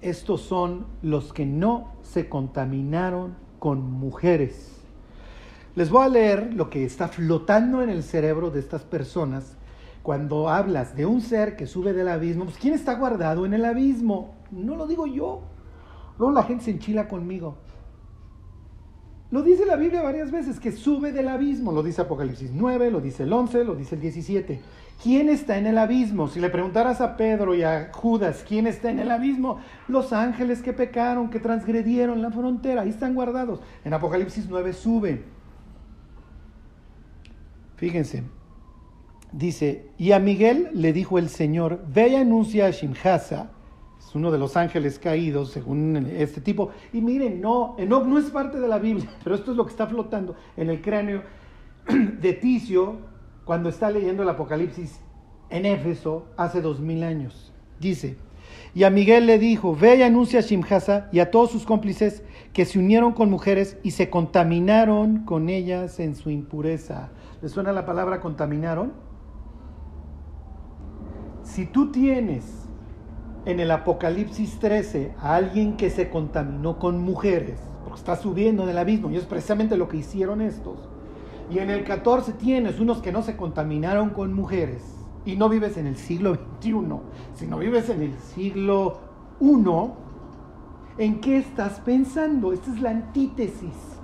[0.03, 4.76] Estos son los que no se contaminaron con mujeres.
[5.77, 9.59] Les voy a leer lo que está flotando en el cerebro de estas personas
[10.03, 12.47] cuando hablas de un ser que sube del abismo.
[12.47, 14.37] Pues ¿quién está guardado en el abismo?
[14.51, 15.43] No lo digo yo.
[16.19, 17.59] Luego la gente se enchila conmigo.
[19.31, 21.73] Lo dice la Biblia varias veces, que sube del abismo.
[21.73, 24.59] Lo dice Apocalipsis 9, lo dice el 11, lo dice el 17.
[25.03, 26.29] ¿Quién está en el abismo?
[26.29, 29.61] Si le preguntaras a Pedro y a Judas, ¿quién está en el abismo?
[29.89, 33.61] Los ángeles que pecaron, que transgredieron la frontera, ahí están guardados.
[33.85, 35.36] En Apocalipsis 9 sube.
[37.77, 38.25] Fíjense,
[39.33, 43.51] dice, y a Miguel le dijo el Señor, ve y anuncia a Shimhasa,
[43.99, 46.71] es uno de los ángeles caídos, según este tipo.
[46.93, 49.73] Y miren, no, Enoch no es parte de la Biblia, pero esto es lo que
[49.73, 51.23] está flotando en el cráneo
[52.21, 52.97] de Ticio
[53.45, 55.01] cuando está leyendo el Apocalipsis
[55.51, 57.53] en Éfeso hace dos mil años.
[57.79, 58.17] Dice,
[58.75, 62.23] y a Miguel le dijo, ve y anuncia a Shimhasa y a todos sus cómplices
[62.53, 67.11] que se unieron con mujeres y se contaminaron con ellas en su impureza.
[67.43, 68.93] ¿Les suena la palabra contaminaron?
[71.43, 72.67] Si tú tienes
[73.45, 78.71] en el Apocalipsis 13 a alguien que se contaminó con mujeres, porque está subiendo en
[78.71, 80.89] el abismo, y es precisamente lo que hicieron estos.
[81.51, 84.83] Y en el 14 tienes unos que no se contaminaron con mujeres,
[85.25, 86.73] y no vives en el siglo XXI,
[87.35, 88.99] sino vives en el siglo
[89.41, 92.53] I, ¿en qué estás pensando?
[92.53, 93.96] Esta es la antítesis.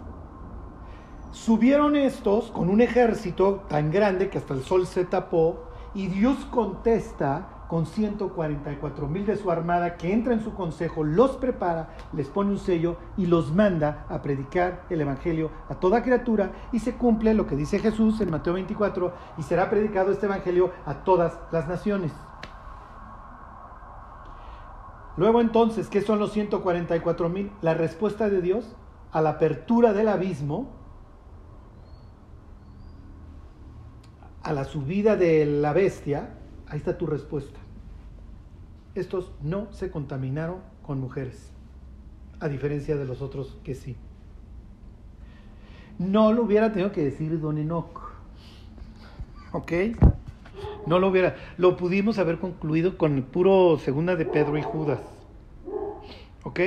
[1.32, 5.64] Subieron estos con un ejército tan grande que hasta el sol se tapó,
[5.94, 11.38] y Dios contesta con 144 mil de su armada que entra en su consejo, los
[11.38, 16.52] prepara, les pone un sello y los manda a predicar el Evangelio a toda criatura
[16.70, 20.70] y se cumple lo que dice Jesús en Mateo 24 y será predicado este Evangelio
[20.84, 22.12] a todas las naciones.
[25.16, 27.52] Luego entonces, ¿qué son los 144 mil?
[27.62, 28.76] La respuesta de Dios
[29.12, 30.81] a la apertura del abismo,
[34.42, 36.30] a la subida de la bestia,
[36.68, 37.58] ahí está tu respuesta
[38.94, 41.50] estos no se contaminaron con mujeres,
[42.40, 43.96] a diferencia de los otros que sí.
[45.98, 48.12] No lo hubiera tenido que decir Don Enoch.
[49.52, 49.72] ¿Ok?
[50.86, 51.36] No lo hubiera.
[51.58, 55.00] Lo pudimos haber concluido con el puro segunda de Pedro y Judas.
[56.42, 56.60] ¿Ok?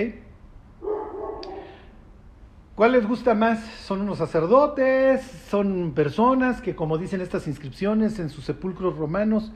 [2.75, 3.63] ¿Cuál les gusta más?
[3.85, 5.21] ¿Son unos sacerdotes?
[5.49, 9.53] ¿Son personas que, como dicen estas inscripciones en sus sepulcros romanos,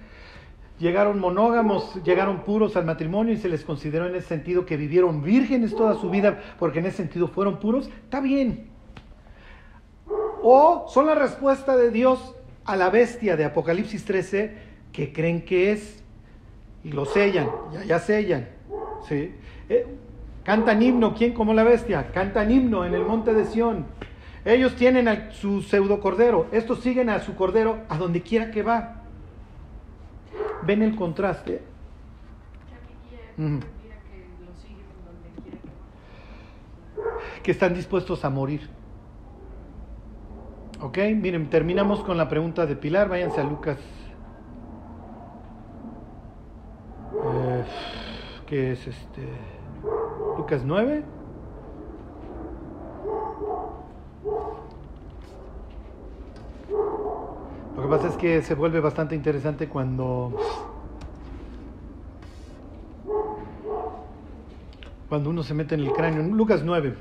[0.80, 5.22] llegaron monógamos, llegaron puros al matrimonio y se les consideró en ese sentido que vivieron
[5.22, 8.70] vírgenes toda su vida porque en ese sentido fueron puros, está bien.
[10.42, 14.54] O son la respuesta de Dios a la bestia de Apocalipsis 13
[14.94, 16.02] que creen que es
[16.86, 18.48] y lo sellan, ya, ya sellan.
[19.10, 19.36] ¿sí?
[19.68, 19.86] Eh,
[20.50, 22.12] cantan himno, ¿quién como la bestia?
[22.12, 23.86] Cantan himno en el monte de Sión.
[24.44, 28.64] Ellos tienen a su pseudo cordero, estos siguen a su cordero a donde quiera que
[28.64, 29.04] va.
[30.64, 31.62] ¿Ven el contraste?
[37.44, 38.68] Que están dispuestos a morir.
[40.82, 43.08] Ok, miren, terminamos con la pregunta de Pilar.
[43.08, 43.78] Váyanse a Lucas.
[47.24, 47.64] Eh,
[48.48, 49.59] ¿Qué es este?
[50.38, 51.04] Lucas 9.
[57.76, 60.36] Lo que pasa es que se vuelve bastante interesante cuando
[65.08, 66.24] cuando uno se mete en el cráneo.
[66.36, 66.96] Lucas 9.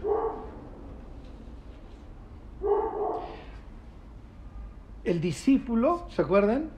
[5.05, 6.71] El discípulo, ¿se acuerdan?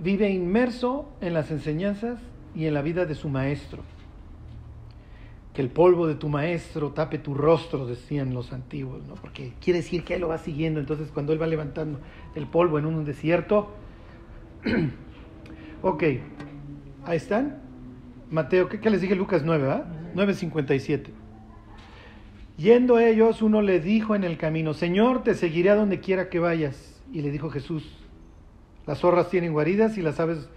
[0.00, 2.20] Vive inmerso en las enseñanzas
[2.54, 3.82] y en la vida de su maestro.
[5.58, 9.16] Que el polvo de tu maestro tape tu rostro, decían los antiguos, ¿no?
[9.16, 10.78] Porque quiere decir que él lo va siguiendo.
[10.78, 11.98] Entonces, cuando él va levantando
[12.36, 13.74] el polvo en un desierto.
[15.82, 16.04] ok,
[17.04, 17.60] ahí están.
[18.30, 19.16] Mateo, ¿qué, qué les dije?
[19.16, 19.86] Lucas 9, ¿verdad?
[20.14, 21.06] 9.57.
[22.56, 26.38] Yendo ellos, uno le dijo en el camino, Señor, te seguiré a donde quiera que
[26.38, 27.02] vayas.
[27.12, 27.98] Y le dijo Jesús,
[28.86, 30.48] las zorras tienen guaridas y las aves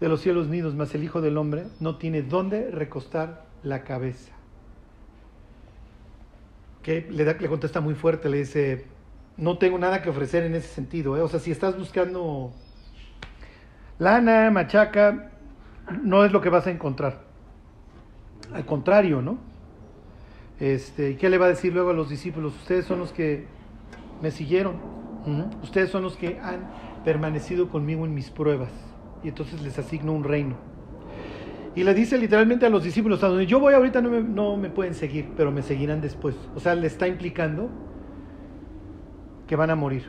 [0.00, 4.34] de los cielos nidos, mas el Hijo del Hombre no tiene dónde recostar la cabeza.
[6.82, 8.86] Que le, da, le contesta muy fuerte, le dice,
[9.36, 11.16] no tengo nada que ofrecer en ese sentido.
[11.16, 11.22] ¿eh?
[11.22, 12.52] O sea, si estás buscando
[13.98, 15.30] lana, machaca,
[16.02, 17.22] no es lo que vas a encontrar.
[18.52, 19.38] Al contrario, ¿no?
[20.58, 22.54] Este, ¿Y qué le va a decir luego a los discípulos?
[22.54, 23.46] Ustedes son los que
[24.20, 24.76] me siguieron.
[25.62, 26.70] Ustedes son los que han
[27.04, 28.70] permanecido conmigo en mis pruebas.
[29.22, 30.56] Y entonces les asigno un reino.
[31.74, 34.56] Y le dice literalmente a los discípulos, a donde yo voy ahorita no me, no
[34.56, 36.34] me pueden seguir, pero me seguirán después.
[36.56, 37.70] O sea, le está implicando
[39.46, 40.04] que van a morir.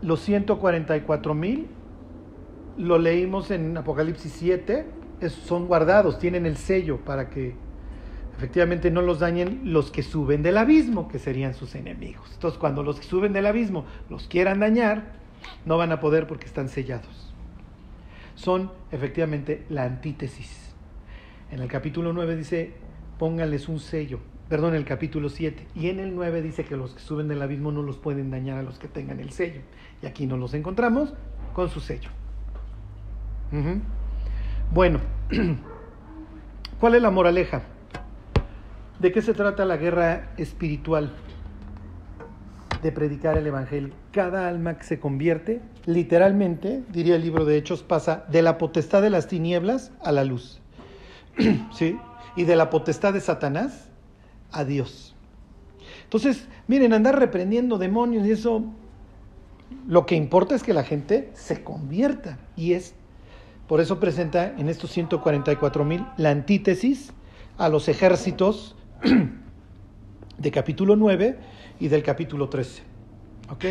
[0.00, 1.66] Los 144 mil,
[2.76, 4.86] lo leímos en Apocalipsis 7,
[5.20, 7.54] es, son guardados, tienen el sello para que
[8.36, 12.30] efectivamente no los dañen los que suben del abismo, que serían sus enemigos.
[12.34, 15.12] Entonces, cuando los que suben del abismo los quieran dañar,
[15.64, 17.23] no van a poder porque están sellados.
[18.34, 20.74] Son efectivamente la antítesis.
[21.50, 22.72] En el capítulo 9 dice,
[23.18, 24.18] pónganles un sello,
[24.48, 25.66] perdón, en el capítulo 7.
[25.74, 28.58] Y en el 9 dice que los que suben del abismo no los pueden dañar
[28.58, 29.60] a los que tengan el sello.
[30.02, 31.14] Y aquí nos los encontramos
[31.52, 32.10] con su sello.
[34.72, 34.98] Bueno,
[36.80, 37.62] ¿cuál es la moraleja?
[38.98, 41.12] ¿De qué se trata la guerra espiritual?
[42.82, 44.03] De predicar el Evangelio.
[44.14, 49.02] Cada alma que se convierte, literalmente, diría el libro de Hechos, pasa de la potestad
[49.02, 50.60] de las tinieblas a la luz.
[51.74, 51.98] ¿Sí?
[52.36, 53.88] Y de la potestad de Satanás
[54.52, 55.16] a Dios.
[56.04, 58.62] Entonces, miren, andar reprendiendo demonios y eso,
[59.88, 62.38] lo que importa es que la gente se convierta.
[62.54, 62.94] Y es,
[63.66, 67.12] por eso presenta en estos 144 mil la antítesis
[67.58, 68.76] a los ejércitos
[70.38, 71.36] de capítulo 9
[71.80, 72.82] y del capítulo 13.
[73.50, 73.64] ¿Ok?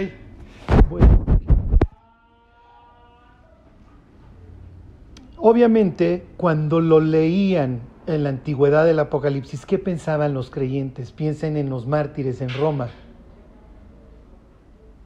[5.45, 11.11] Obviamente, cuando lo leían en la antigüedad del Apocalipsis, ¿qué pensaban los creyentes?
[11.11, 12.87] Piensen en los mártires en Roma.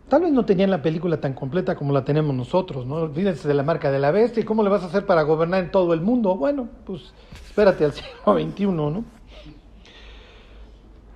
[0.10, 2.96] Tal vez no tenían la película tan completa como la tenemos nosotros, ¿no?
[2.96, 5.64] Olvídense de la marca de la bestia y cómo le vas a hacer para gobernar
[5.64, 6.36] en todo el mundo.
[6.36, 7.14] Bueno, pues
[7.46, 9.17] espérate al siglo XXI, ¿no?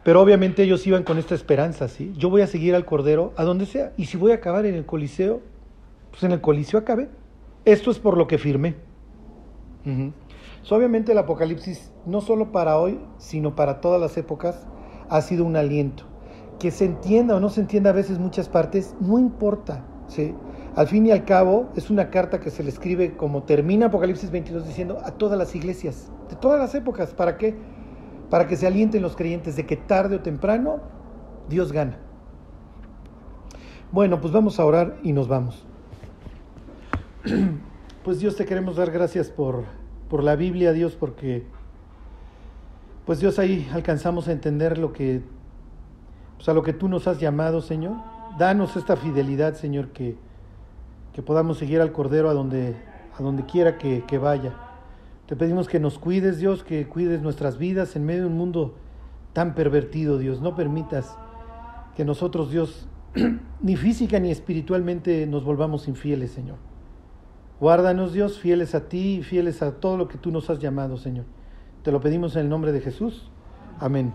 [0.04, 2.12] Pero obviamente ellos iban con esta esperanza, ¿sí?
[2.18, 3.94] Yo voy a seguir al Cordero a donde sea.
[3.98, 5.42] Y si voy a acabar en el Coliseo,
[6.10, 7.10] pues en el Coliseo acabé.
[7.66, 8.76] Esto es por lo que firmé.
[9.86, 10.12] Uh
[10.70, 14.68] obviamente el Apocalipsis, no solo para hoy, sino para todas las épocas,
[15.10, 16.04] ha sido un aliento.
[16.60, 20.36] Que se entienda o no se entienda a veces muchas partes, no importa, ¿sí?
[20.76, 24.32] Al fin y al cabo, es una carta que se le escribe como termina Apocalipsis
[24.32, 27.14] 22 diciendo a todas las iglesias, de todas las épocas.
[27.14, 27.56] ¿Para qué?
[28.32, 30.80] Para que se alienten los creyentes de que tarde o temprano
[31.50, 31.98] Dios gana.
[33.92, 35.64] Bueno, pues vamos a orar y nos vamos.
[38.04, 39.64] Pues Dios te queremos dar gracias por,
[40.10, 41.46] por la Biblia, Dios, porque
[43.06, 45.22] pues Dios ahí alcanzamos a entender lo que,
[46.38, 47.98] pues a lo que tú nos has llamado, Señor.
[48.40, 50.18] Danos esta fidelidad, Señor, que,
[51.14, 52.76] que podamos seguir al Cordero a donde,
[53.16, 54.71] a donde quiera que, que vaya.
[55.32, 58.76] Te pedimos que nos cuides, Dios, que cuides nuestras vidas en medio de un mundo
[59.32, 60.42] tan pervertido, Dios.
[60.42, 61.18] No permitas
[61.96, 62.90] que nosotros, Dios,
[63.62, 66.58] ni física ni espiritualmente nos volvamos infieles, Señor.
[67.62, 70.98] Guárdanos, Dios, fieles a ti y fieles a todo lo que tú nos has llamado,
[70.98, 71.24] Señor.
[71.82, 73.32] Te lo pedimos en el nombre de Jesús.
[73.80, 74.14] Amén.